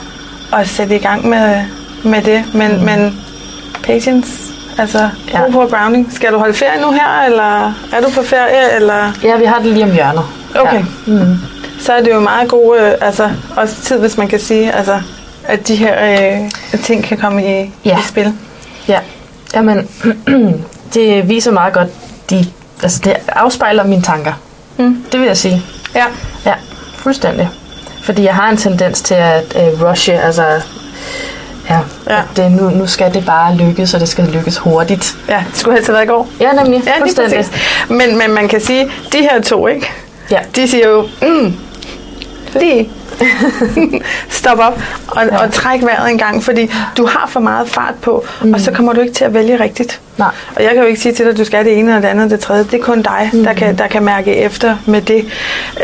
og 0.52 0.68
sætte 0.68 0.96
i 0.96 1.00
gang 1.00 1.28
med, 1.28 1.62
med 2.04 2.22
det. 2.22 2.44
Men, 2.54 2.78
mm. 2.78 2.84
men 2.84 3.22
patience, 3.84 4.32
altså 4.78 5.10
Ja. 5.34 5.42
ja. 5.42 5.52
på 5.52 5.68
grounding. 5.72 6.14
Skal 6.14 6.32
du 6.34 6.38
holde 6.38 6.54
ferie 6.54 6.82
nu 6.82 6.92
her, 6.92 7.24
eller 7.26 7.66
er 7.94 8.02
du 8.02 8.10
på 8.16 8.24
ferie, 8.24 8.76
eller... 8.76 9.12
ja, 9.24 9.38
vi 9.38 9.46
har 9.46 9.60
det 9.60 9.66
lige 9.74 9.84
om 9.84 9.92
hjørnet. 9.94 10.24
Okay. 10.56 10.78
Ja. 10.78 10.84
Mm. 11.06 11.36
Så 11.82 11.94
er 11.94 12.02
det 12.02 12.12
jo 12.14 12.20
meget 12.20 12.50
gode, 12.50 12.80
øh, 12.82 12.94
altså 13.02 13.30
også 13.58 13.76
tid, 13.82 14.00
hvis 14.00 14.18
man 14.18 14.28
kan 14.28 14.40
sige, 14.40 14.72
altså, 14.72 15.02
at 15.44 15.68
de 15.68 15.76
her 15.76 15.96
øh, 16.42 16.52
ting 16.84 17.04
kan 17.04 17.18
komme 17.18 17.62
i, 17.62 17.72
Ja. 17.86 17.98
i 17.98 18.02
spil. 18.02 18.34
Ja, 18.88 19.00
jamen, 19.54 19.90
det 20.94 21.30
viser 21.30 21.52
meget 21.52 21.74
godt, 21.74 21.88
de, 22.30 22.46
altså 22.84 23.02
det 23.04 23.14
afspejler 23.28 23.84
mine 23.84 24.02
tanker. 24.02 24.34
Mm. 24.78 25.04
Det 25.12 25.20
vil 25.20 25.28
jeg 25.28 25.38
sige. 25.38 25.64
Ja. 25.96 26.06
Ja, 26.46 26.54
fuldstændig. 26.96 27.50
Fordi 28.04 28.24
jeg 28.24 28.36
har 28.36 28.50
en 28.50 28.58
tendens 28.58 29.02
til 29.02 29.14
at 29.14 29.56
uh, 29.56 29.84
rushe, 29.84 30.14
altså, 30.14 30.44
ja, 31.70 31.80
Ja. 32.10 32.22
Det, 32.36 32.52
nu, 32.52 32.70
nu 32.70 32.88
skal 32.88 33.14
det 33.14 33.26
bare 33.26 33.56
lykkes, 33.56 33.94
og 33.94 34.00
det 34.00 34.10
skal 34.10 34.26
lykkes 34.26 34.58
hurtigt. 34.58 35.18
Ja, 35.30 35.44
det 35.52 35.58
skulle 35.58 35.76
helst 35.76 35.88
have 35.88 35.94
været 35.94 36.06
i 36.06 36.08
går. 36.08 36.28
Ja, 36.40 36.52
nemlig. 36.52 36.82
Ja, 36.86 37.06
lige 37.06 37.16
præcis. 37.16 37.52
Men, 37.90 38.18
men 38.18 38.32
man 38.32 38.48
kan 38.48 38.62
sige, 38.62 38.92
de 39.14 39.18
her 39.18 39.42
to, 39.42 39.68
ikke? 39.68 39.92
Ja. 40.32 40.40
De 40.56 40.68
siger 40.68 40.88
jo, 40.88 41.08
mm, 41.22 41.56
lige 42.56 42.90
stop 44.30 44.60
op 44.60 44.82
og, 45.08 45.26
ja. 45.26 45.44
og 45.44 45.54
træk 45.54 45.82
vejret 45.82 46.12
en 46.12 46.18
gang, 46.18 46.44
fordi 46.44 46.72
du 46.98 47.06
har 47.06 47.28
for 47.28 47.40
meget 47.40 47.70
fart 47.70 47.94
på, 48.02 48.26
mm. 48.42 48.54
og 48.54 48.60
så 48.60 48.72
kommer 48.72 48.94
du 48.94 49.02
ikke 49.02 49.14
til 49.14 49.26
at 49.26 49.34
vælge 49.34 49.60
rigtigt. 49.60 50.02
Nej. 50.18 50.32
Og 50.56 50.64
jeg 50.64 50.72
kan 50.74 50.82
jo 50.82 50.88
ikke 50.88 51.00
sige 51.02 51.14
til 51.14 51.26
dig, 51.26 51.32
at 51.32 51.38
du 51.38 51.44
skal 51.44 51.66
det 51.66 51.80
ene 51.80 51.90
eller 51.90 52.02
det 52.02 52.08
andet 52.08 52.26
og 52.26 52.30
det 52.32 52.40
tredje. 52.40 52.64
Det 52.64 52.74
er 52.74 52.84
kun 52.84 53.02
dig, 53.02 53.30
mm. 53.34 53.44
der, 53.44 53.54
kan, 53.54 53.78
der 53.78 53.88
kan 53.88 54.04
mærke 54.04 54.36
efter 54.36 54.78
med 54.86 55.02
det. 55.02 55.26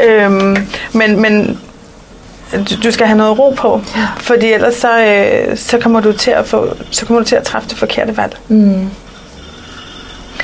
Øhm, 0.08 0.58
men, 0.94 1.22
men 1.22 1.60
du, 2.54 2.75
du 2.84 2.92
skal 2.92 3.08
have 3.08 3.18
noget 3.18 3.39
ro 3.39 3.50
på, 3.58 3.82
Ja. 3.96 4.01
fordi 4.18 4.54
ellers 4.54 4.75
så, 4.75 5.00
øh, 5.06 5.58
så 5.58 5.77
kommer 5.77 6.00
du 6.00 6.12
til 6.13 6.32
at 6.32 6.48
få, 6.48 6.68
så 6.92 7.06
kommer 7.06 7.22
du 7.22 7.27
til 7.27 7.36
at 7.36 7.44
træffe 7.44 7.70
det 7.70 7.77
forkerte 7.77 8.18
valg. 8.18 8.38
Mm. 8.48 8.89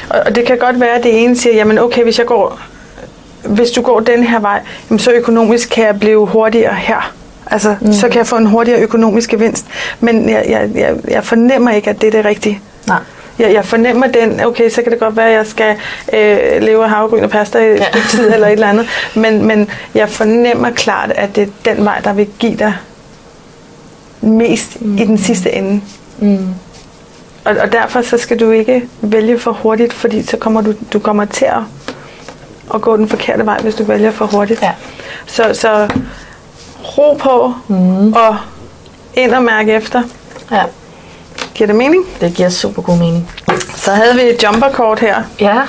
Og, 0.10 0.20
og 0.26 0.36
det 0.36 0.46
kan 0.46 0.58
godt 0.58 0.80
være, 0.80 0.90
at 0.96 1.04
det 1.04 1.24
ene 1.24 1.38
siger, 1.38 1.56
jamen 1.56 1.80
okay, 1.80 2.04
hvis 2.04 2.20
jeg 2.20 2.26
går, 2.28 2.60
hvis 3.46 3.72
du 3.72 3.82
går 3.82 4.00
den 4.00 4.24
her 4.24 4.40
vej, 4.40 4.62
jamen 4.90 5.00
så 5.00 5.12
økonomisk 5.12 5.70
kan 5.70 5.86
jeg 5.86 6.00
blive 6.00 6.28
hurtigere 6.28 6.74
her. 6.74 7.14
Altså, 7.52 7.76
mm. 7.82 7.94
så 7.94 8.08
kan 8.08 8.18
jeg 8.18 8.28
få 8.28 8.36
en 8.38 8.46
hurtigere 8.46 8.82
økonomisk 8.82 9.30
gevinst. 9.30 9.66
Men 10.00 10.30
jeg, 10.30 10.46
jeg, 10.50 10.70
jeg, 10.76 10.96
jeg 11.08 11.24
fornemmer 11.24 11.72
ikke, 11.72 11.90
at 11.90 12.02
det 12.02 12.08
er 12.08 12.12
det 12.12 12.26
rigtige. 12.26 12.62
Nej. 12.88 12.98
Jeg, 13.40 13.54
jeg 13.54 13.66
fornemmer 13.66 14.08
den, 14.08 14.44
okay, 14.46 14.70
så 14.70 14.82
kan 14.82 14.92
det 14.92 15.00
godt 15.00 15.18
være, 15.18 15.28
at 15.30 15.34
jeg 15.34 15.48
skal 15.48 15.76
øh, 16.14 16.62
leve 16.62 16.84
af 16.84 16.90
havregryn 16.90 17.24
og 17.24 17.30
pasta 17.30 17.60
i 17.60 17.78
Ja. 17.78 17.86
tid 18.10 18.34
eller 18.34 18.48
et 18.48 18.54
eller 18.54 18.68
andet. 18.68 18.88
Men, 19.16 19.46
men 19.46 19.70
jeg 19.96 20.10
fornemmer 20.10 20.70
klart, 20.70 21.12
at 21.16 21.36
det 21.36 21.44
er 21.44 21.74
den 21.76 21.86
vej, 21.86 22.00
der 22.00 22.14
vil 22.14 22.28
give 22.40 22.56
dig 22.56 22.74
mest 24.22 24.82
mm. 24.82 24.98
i 24.98 25.06
den 25.06 25.18
sidste 25.18 25.52
ende. 25.52 25.82
Mm. 26.20 26.48
Og, 27.46 27.56
og 27.64 27.72
derfor 27.72 28.02
så 28.02 28.18
skal 28.18 28.40
du 28.40 28.52
ikke 28.52 28.84
vælge 29.02 29.40
for 29.40 29.52
hurtigt, 29.52 29.94
fordi 29.94 30.24
så 30.24 30.38
kommer 30.38 30.62
du, 30.62 30.74
du 30.94 31.00
kommer 31.00 31.26
til 31.26 31.46
at, 31.46 31.62
at 32.74 32.82
gå 32.82 32.98
den 32.98 33.08
forkerte 33.10 33.46
vej, 33.46 33.60
hvis 33.62 33.76
du 33.76 33.84
vælger 33.84 34.12
for 34.12 34.26
hurtigt. 34.26 34.62
Ja. 34.62 34.72
Så, 35.26 35.50
så 35.54 35.88
ro 36.98 37.14
på 37.14 37.54
Mm. 37.68 38.14
og 38.14 38.38
ind 39.14 39.32
og 39.34 39.44
mærke 39.44 39.74
efter. 39.74 40.04
Ja, 40.52 40.64
Giver 41.56 41.68
det 41.68 41.76
mening? 41.76 42.06
det 42.22 42.34
giver 42.34 42.50
super 42.50 42.82
god 42.82 42.98
mening. 42.98 43.30
Så 43.76 43.92
havde 43.92 44.16
vi 44.16 44.22
et 44.22 44.44
jumperkort 44.44 45.00
her. 45.00 45.24
Ja. 45.40 45.62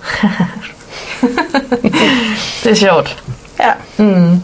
det 2.64 2.70
er 2.70 2.74
sjovt. 2.74 3.22
Ja. 3.60 3.72
Mm. 4.04 4.42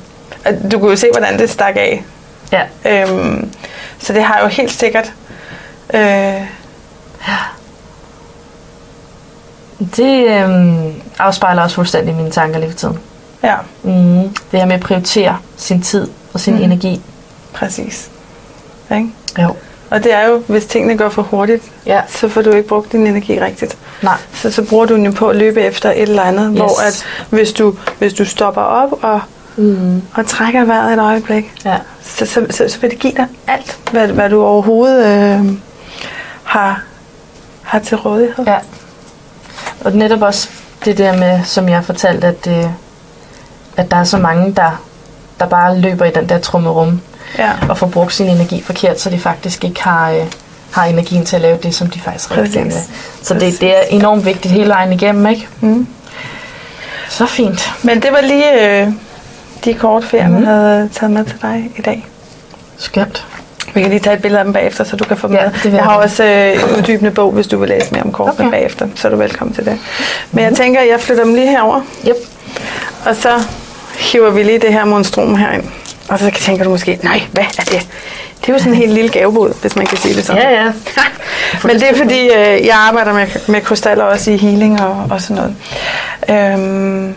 Du 0.73 0.79
kunne 0.79 0.90
jo 0.90 0.97
se, 0.97 1.09
hvordan 1.12 1.38
det 1.38 1.51
stak 1.51 1.77
af. 1.77 2.05
Ja. 2.53 2.62
Øhm, 3.03 3.53
så 3.99 4.12
det 4.12 4.23
har 4.23 4.40
jo 4.42 4.47
helt 4.47 4.71
sikkert... 4.71 5.12
Øh, 5.97 6.47
Det 9.97 10.27
øhm, 10.43 10.93
afspejler 11.19 11.63
også 11.63 11.75
fuldstændig 11.77 12.15
mine 12.15 12.31
tanker 12.31 12.59
lige 12.59 12.71
for 12.71 12.79
tiden. 12.79 12.99
ja, 13.43 13.55
Mm. 13.83 13.93
Det 14.53 14.61
her 14.61 14.65
med 14.67 14.75
at 14.75 14.81
prioritere 14.81 15.37
sin 15.57 15.83
tid 15.83 16.09
og 16.35 16.41
sin 16.41 16.55
mm. 16.55 16.63
energi. 16.63 17.01
præcis. 17.55 18.11
Ikke? 18.95 19.09
Jo. 19.43 19.55
Og 19.91 20.05
det 20.05 20.15
er 20.15 20.27
jo, 20.29 20.43
hvis 20.47 20.67
tingene 20.67 20.97
går 20.99 21.09
for 21.09 21.23
hurtigt, 21.23 21.63
Ja. 21.87 22.01
så 22.09 22.29
får 22.29 22.43
du 22.43 22.51
ikke 22.51 22.69
brugt 22.69 22.93
din 22.93 23.07
energi 23.07 23.41
rigtigt. 23.41 23.79
Nej. 24.03 24.17
Så, 24.35 24.51
så 24.51 24.63
bruger 24.65 24.87
du 24.87 24.95
den 24.95 25.05
jo 25.07 25.11
på 25.13 25.29
at 25.29 25.37
løbe 25.37 25.61
efter 25.61 25.91
et 25.91 26.03
eller 26.03 26.23
andet, 26.23 26.49
yes. 26.53 26.59
hvor 26.59 26.87
at 26.87 27.05
hvis 27.31 27.53
du, 27.53 27.75
hvis 27.99 28.13
du 28.15 28.25
stopper 28.25 28.63
op 28.63 28.93
og, 29.03 29.21
Mm. 29.59 30.03
og 30.15 30.27
trækker 30.27 30.65
vejret 30.65 30.93
et 30.93 30.99
øjeblik, 30.99 31.53
Ja. 31.65 31.77
så, 32.03 32.27
så, 32.27 32.47
så, 32.51 32.69
så 32.69 32.79
vil 32.81 32.91
det 32.91 32.99
give 32.99 33.13
dig 33.17 33.27
alt, 33.49 33.79
hvad, 33.93 34.09
hvad 34.09 34.31
du 34.31 34.45
overhovedet 34.45 35.07
øh, 35.07 35.53
har, 36.47 36.83
har 37.63 37.79
til 37.79 37.97
rådighed. 37.97 38.45
Ja. 38.47 38.59
Og 39.85 39.93
netop 39.93 40.23
også 40.23 40.49
det 40.85 40.99
der 40.99 41.17
med, 41.19 41.45
som 41.45 41.69
jeg 41.69 41.85
fortalte, 41.85 42.27
at, 42.27 42.45
det, 42.45 42.75
at 43.77 43.91
der 43.91 43.97
er 43.97 44.05
så 44.05 44.19
mange, 44.19 44.53
der, 44.53 44.83
der 45.41 45.47
bare 45.47 45.79
løber 45.79 46.05
i 46.05 46.11
den 46.11 46.29
der 46.29 46.39
trummerum 46.39 47.01
Ja. 47.39 47.53
og 47.69 47.79
får 47.79 47.87
brugt 47.87 48.15
sin 48.15 48.27
energi 48.27 48.63
forkert, 48.63 49.01
så 49.01 49.11
de 49.11 49.19
faktisk 49.19 49.65
ikke 49.65 49.83
har, 49.83 50.11
øh, 50.11 50.27
har 50.71 50.85
energien 50.85 51.25
til 51.25 51.37
at 51.37 51.43
lave 51.43 51.59
det, 51.63 51.75
som 51.75 51.91
de 51.91 52.01
faktisk 52.01 52.31
rigtig 52.37 52.53
gerne 52.53 52.65
vil. 52.65 52.81
Så 53.23 53.35
det, 53.35 53.61
det 53.61 53.77
er 53.77 53.81
enormt 53.91 54.25
vigtigt 54.25 54.55
hele 54.55 54.69
vejen 54.69 54.93
igennem, 54.93 55.27
ikke? 55.27 55.49
Mm. 55.61 55.87
Så 57.09 57.27
fint. 57.27 57.73
Men 57.83 58.03
det 58.03 58.13
var 58.13 58.21
lige 58.21 58.81
øh, 58.83 58.93
de 59.65 59.75
kort, 59.75 60.05
ferien 60.05 60.39
mm. 60.39 60.45
Havde 60.47 60.89
taget 60.93 61.13
med 61.13 61.25
til 61.25 61.37
dig 61.43 61.71
i 61.77 61.83
dag. 61.83 62.07
Skønt. 62.77 63.27
Vi 63.77 63.81
kan 63.81 63.91
lige 63.91 64.01
tage 64.01 64.17
et 64.17 64.23
billede 64.23 64.39
af 64.39 64.45
dem 64.45 64.53
bagefter, 64.53 64.85
så 64.85 64.97
du 64.97 65.05
kan 65.05 65.17
få 65.17 65.27
dem 65.29 65.37
Ja, 65.37 65.43
med. 65.45 65.53
jeg 65.65 65.73
jeg 65.73 65.85
har 65.85 65.97
også 65.97 66.25
øh, 66.25 66.53
en 66.53 66.77
uddybende 66.79 67.11
bog, 67.11 67.33
hvis 67.33 67.47
du 67.47 67.59
vil 67.59 67.69
læse 67.69 67.87
mere 67.93 68.03
om 68.03 68.12
kortene 68.12 68.35
okay. 68.35 68.45
Okay. 68.47 68.59
bagefter, 68.59 68.89
så 68.95 69.09
er 69.09 69.12
du 69.12 69.19
velkommen 69.19 69.55
til 69.55 69.65
det. 69.65 69.79
Men 70.33 70.45
jeg 70.45 70.55
tænker, 70.55 70.81
at 70.81 70.89
jeg 70.89 71.01
flytter 71.01 71.25
dem 71.25 71.35
lige 71.35 71.47
herover, 71.51 71.81
Yep. 72.09 72.17
og 73.07 73.17
så 73.17 73.29
hiver 73.99 74.31
vi 74.31 74.43
lige 74.43 74.59
det 74.59 74.73
her 74.73 74.85
monstrum 74.85 75.35
herind. 75.37 75.65
Og 76.09 76.19
så 76.19 76.31
tænker 76.31 76.65
du 76.65 76.71
måske, 76.71 76.99
nej, 77.03 77.23
hvad 77.33 77.45
er 77.59 77.62
det? 77.62 77.87
Det 78.41 78.49
er 78.49 78.53
jo 78.53 78.59
sådan 78.59 78.73
en 78.73 78.79
helt 78.79 78.93
lille 78.93 79.11
gavebod, 79.11 79.53
hvis 79.61 79.77
man 79.77 79.87
kan 79.87 79.99
sige 79.99 80.15
det 80.15 80.27
sådan. 80.27 80.43
Ja, 80.43 80.51
ja. 80.65 80.73
Men 81.69 81.75
det 81.81 81.91
er 81.91 81.95
fordi, 81.97 82.21
øh, 82.25 82.67
jeg 82.67 82.77
arbejder 82.89 83.12
med, 83.12 83.27
med 83.49 83.61
krystaller 83.61 84.05
også 84.05 84.31
i 84.31 84.37
healing 84.37 84.83
og, 84.83 85.07
og 85.11 85.21
sådan 85.21 85.37
noget. 85.37 86.55
Øhm, 86.55 87.15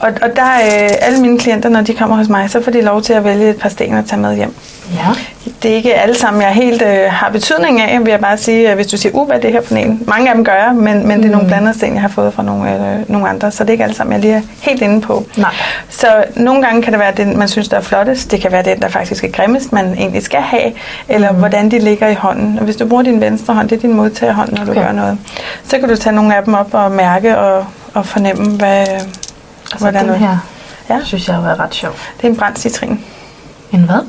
og, 0.00 0.12
og 0.22 0.36
der 0.36 0.42
er 0.42 0.84
øh, 0.84 0.90
alle 1.00 1.20
mine 1.20 1.38
klienter, 1.38 1.68
når 1.68 1.80
de 1.80 1.94
kommer 1.94 2.16
hos 2.16 2.28
mig, 2.28 2.50
så 2.50 2.62
får 2.62 2.70
de 2.70 2.80
lov 2.80 3.02
til 3.02 3.12
at 3.12 3.24
vælge 3.24 3.50
et 3.50 3.56
par 3.56 3.68
sten 3.68 3.94
at 3.94 4.04
tage 4.06 4.20
med 4.20 4.36
hjem. 4.36 4.54
Ja. 4.94 5.06
Det 5.62 5.70
er 5.70 5.74
ikke 5.74 5.94
alle 5.94 6.14
sammen, 6.14 6.42
jeg 6.42 6.50
helt 6.50 6.82
øh, 6.82 7.10
har 7.10 7.30
betydning 7.30 7.80
af, 7.80 8.00
vil 8.00 8.10
jeg 8.10 8.20
bare 8.20 8.36
sige, 8.36 8.70
øh, 8.70 8.74
hvis 8.74 8.86
du 8.86 8.96
siger, 8.96 9.14
uh, 9.14 9.26
hvad 9.26 9.36
er 9.36 9.40
det 9.40 9.52
her 9.52 9.60
for 9.62 9.74
en? 9.74 10.02
Mange 10.06 10.28
af 10.28 10.34
dem 10.34 10.44
gør 10.44 10.52
jeg, 10.52 10.74
men, 10.74 11.08
men 11.08 11.18
det 11.18 11.26
er 11.26 11.32
nogle 11.32 11.46
blandede 11.46 11.74
sten, 11.74 11.92
jeg 11.94 12.00
har 12.02 12.08
fået 12.08 12.34
fra 12.34 12.42
nogle, 12.42 12.74
øh, 12.74 13.10
nogle 13.10 13.28
andre, 13.28 13.50
så 13.50 13.64
det 13.64 13.70
er 13.70 13.72
ikke 13.72 13.84
alle 13.84 13.96
sammen, 13.96 14.12
jeg 14.12 14.20
lige 14.20 14.34
er 14.34 14.40
helt 14.60 14.82
inde 14.82 15.00
på. 15.00 15.24
Nej. 15.36 15.54
Så 15.88 16.24
nogle 16.36 16.62
gange 16.62 16.82
kan 16.82 16.92
det 16.92 17.00
være 17.00 17.12
den, 17.16 17.38
man 17.38 17.48
synes, 17.48 17.68
der 17.68 17.76
er 17.76 17.80
flottest. 17.80 18.30
Det 18.30 18.40
kan 18.40 18.52
være 18.52 18.62
den, 18.62 18.80
der 18.80 18.88
faktisk 18.88 19.24
er 19.24 19.28
grimmest, 19.28 19.72
man 19.72 19.94
egentlig 19.98 20.22
skal 20.22 20.40
have. 20.40 20.72
Eller 21.08 21.32
mm. 21.32 21.38
hvordan 21.38 21.70
de 21.70 21.78
ligger 21.78 22.08
i 22.08 22.14
hånden. 22.14 22.58
Og 22.58 22.64
hvis 22.64 22.76
du 22.76 22.86
bruger 22.86 23.02
din 23.02 23.20
venstre 23.20 23.54
hånd, 23.54 23.68
det 23.68 23.76
er 23.76 23.80
din 23.80 23.94
modtagerhånd, 23.94 24.52
når 24.52 24.64
du 24.64 24.70
Okay. 24.70 24.84
gør 24.84 24.92
noget. 24.92 25.18
Så 25.68 25.78
kan 25.78 25.88
du 25.88 25.96
tage 25.96 26.16
nogle 26.16 26.36
af 26.36 26.44
dem 26.44 26.54
op 26.54 26.74
og 26.74 26.92
mærke 26.92 27.38
og, 27.38 27.66
og 27.94 28.06
fornemme, 28.06 28.50
hvad, 28.50 28.86
Altså 29.72 29.90
den 29.90 30.14
her, 30.14 30.38
Ja. 30.90 30.98
synes 31.04 31.28
jeg 31.28 31.42
været 31.42 31.58
ret 31.58 31.74
sjov. 31.74 31.92
det 32.16 32.24
er 32.26 32.28
en 32.30 32.36
brændt 32.36 32.58
citrin. 32.58 33.00
En 33.72 33.80
hvad? 33.80 34.00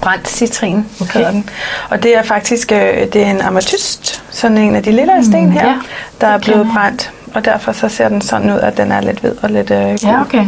Brændt 0.00 0.28
citrin 0.28 0.86
Okay. 1.00 1.12
hedder 1.18 1.30
den. 1.30 1.48
Og 1.90 2.02
det 2.02 2.16
er 2.16 2.22
faktisk 2.22 2.72
øh, 2.72 2.78
det 3.12 3.16
er 3.16 3.30
en 3.30 3.40
ametyst, 3.40 4.22
sådan 4.30 4.58
en 4.58 4.76
af 4.76 4.82
de 4.82 4.92
lille 4.92 5.12
sten 5.24 5.52
her, 5.52 5.66
ja. 5.68 5.74
der 6.20 6.26
er 6.26 6.38
blevet 6.38 6.68
brændt. 6.74 7.12
Og 7.34 7.44
derfor 7.44 7.72
så 7.72 7.88
ser 7.88 8.08
den 8.08 8.20
sådan 8.20 8.50
ud, 8.50 8.58
at 8.58 8.76
den 8.76 8.92
er 8.92 9.00
lidt 9.00 9.18
hvid 9.18 9.32
og 9.42 9.50
lidt 9.50 9.70
øh, 9.70 9.84
gul. 9.86 9.98
Ja, 10.02 10.20
okay. 10.20 10.46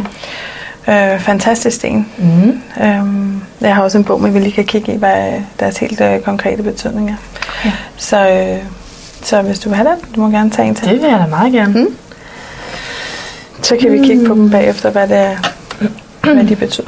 Øh, 0.87 1.19
fantastisk 1.19 1.75
sten. 1.75 2.07
Mm. 2.17 2.61
Øhm, 2.83 3.41
jeg 3.61 3.75
har 3.75 3.83
også 3.83 3.97
en 3.97 4.03
bog, 4.03 4.21
men 4.21 4.33
vi 4.33 4.39
lige 4.39 4.51
kan 4.51 4.65
kigge 4.65 4.93
i, 4.93 4.97
hvad 4.97 5.33
deres 5.59 5.77
helt 5.77 6.01
øh, 6.01 6.19
konkrete 6.19 6.63
betydning 6.63 7.09
er. 7.09 7.15
Ja. 7.65 7.71
Så, 7.97 8.29
øh, 8.29 8.57
så 9.23 9.41
hvis 9.41 9.59
du 9.59 9.69
vil 9.69 9.75
have 9.75 9.89
den, 9.89 10.13
du 10.15 10.19
må 10.21 10.29
gerne 10.29 10.49
tage 10.49 10.67
en 10.67 10.75
til. 10.75 10.87
Det 10.89 11.01
vil 11.01 11.09
jeg 11.09 11.19
da 11.19 11.25
meget 11.27 11.53
gerne. 11.53 11.73
Mm. 11.73 11.95
Så 13.65 13.77
kan 13.81 13.91
vi 13.91 13.97
kigge 13.97 14.25
på 14.27 14.33
dem 14.33 14.49
bagefter, 14.49 14.89
hvad, 14.89 15.07
det 15.07 15.17
er, 15.17 15.35
hvad 16.33 16.43
de 16.45 16.55
betyder. 16.55 16.87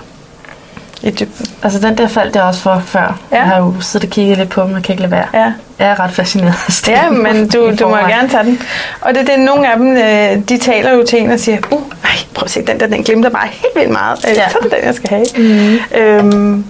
I 1.04 1.10
dybden. 1.12 1.46
Altså 1.64 1.80
den 1.80 1.98
der 1.98 2.08
faldt 2.08 2.36
jeg 2.36 2.44
også 2.44 2.62
for 2.62 2.82
før. 2.86 3.20
Ja. 3.32 3.38
Jeg 3.38 3.46
har 3.46 3.58
jo 3.58 3.74
siddet 3.82 4.08
og 4.08 4.12
kigget 4.14 4.38
lidt 4.38 4.50
på 4.50 4.62
dem, 4.64 4.72
jeg 4.76 4.84
kan 4.84 4.94
ikke 4.94 5.02
lade 5.02 5.12
være. 5.12 5.26
Ja. 5.34 5.54
Jeg 5.80 5.88
er 5.90 6.00
ret 6.00 6.12
fascineret 6.12 6.56
af 6.68 6.74
Sten 6.74 6.94
Ja, 6.94 7.10
men 7.10 7.48
du, 7.48 7.72
du 7.80 7.88
må 7.90 7.96
gerne 7.96 8.30
tage 8.30 8.44
den. 8.44 8.60
Og 9.02 9.14
det 9.14 9.22
er 9.22 9.26
det, 9.36 9.40
nogle 9.46 9.72
af 9.72 9.78
dem, 9.78 9.98
øh, 9.98 10.50
de 10.50 10.58
taler 10.58 10.92
jo 10.94 11.06
til 11.10 11.24
en 11.24 11.32
og 11.32 11.40
siger, 11.40 11.58
uh, 11.72 11.82
ej, 12.04 12.10
prøv 12.34 12.44
at 12.46 12.52
se, 12.52 12.62
den 12.62 12.80
der, 12.80 12.88
den 12.88 13.04
glimter 13.04 13.30
bare 13.30 13.48
helt 13.52 13.74
vildt 13.76 13.90
meget. 13.92 14.26
Øh, 14.30 14.36
Ja. 14.36 14.50
Så 14.50 14.58
er 14.58 14.62
det 14.64 14.72
den, 14.72 14.80
jeg 14.86 14.96
skal 14.96 15.10
have. 15.10 15.26
Mm. 15.38 15.98
Øhm, 16.00 16.66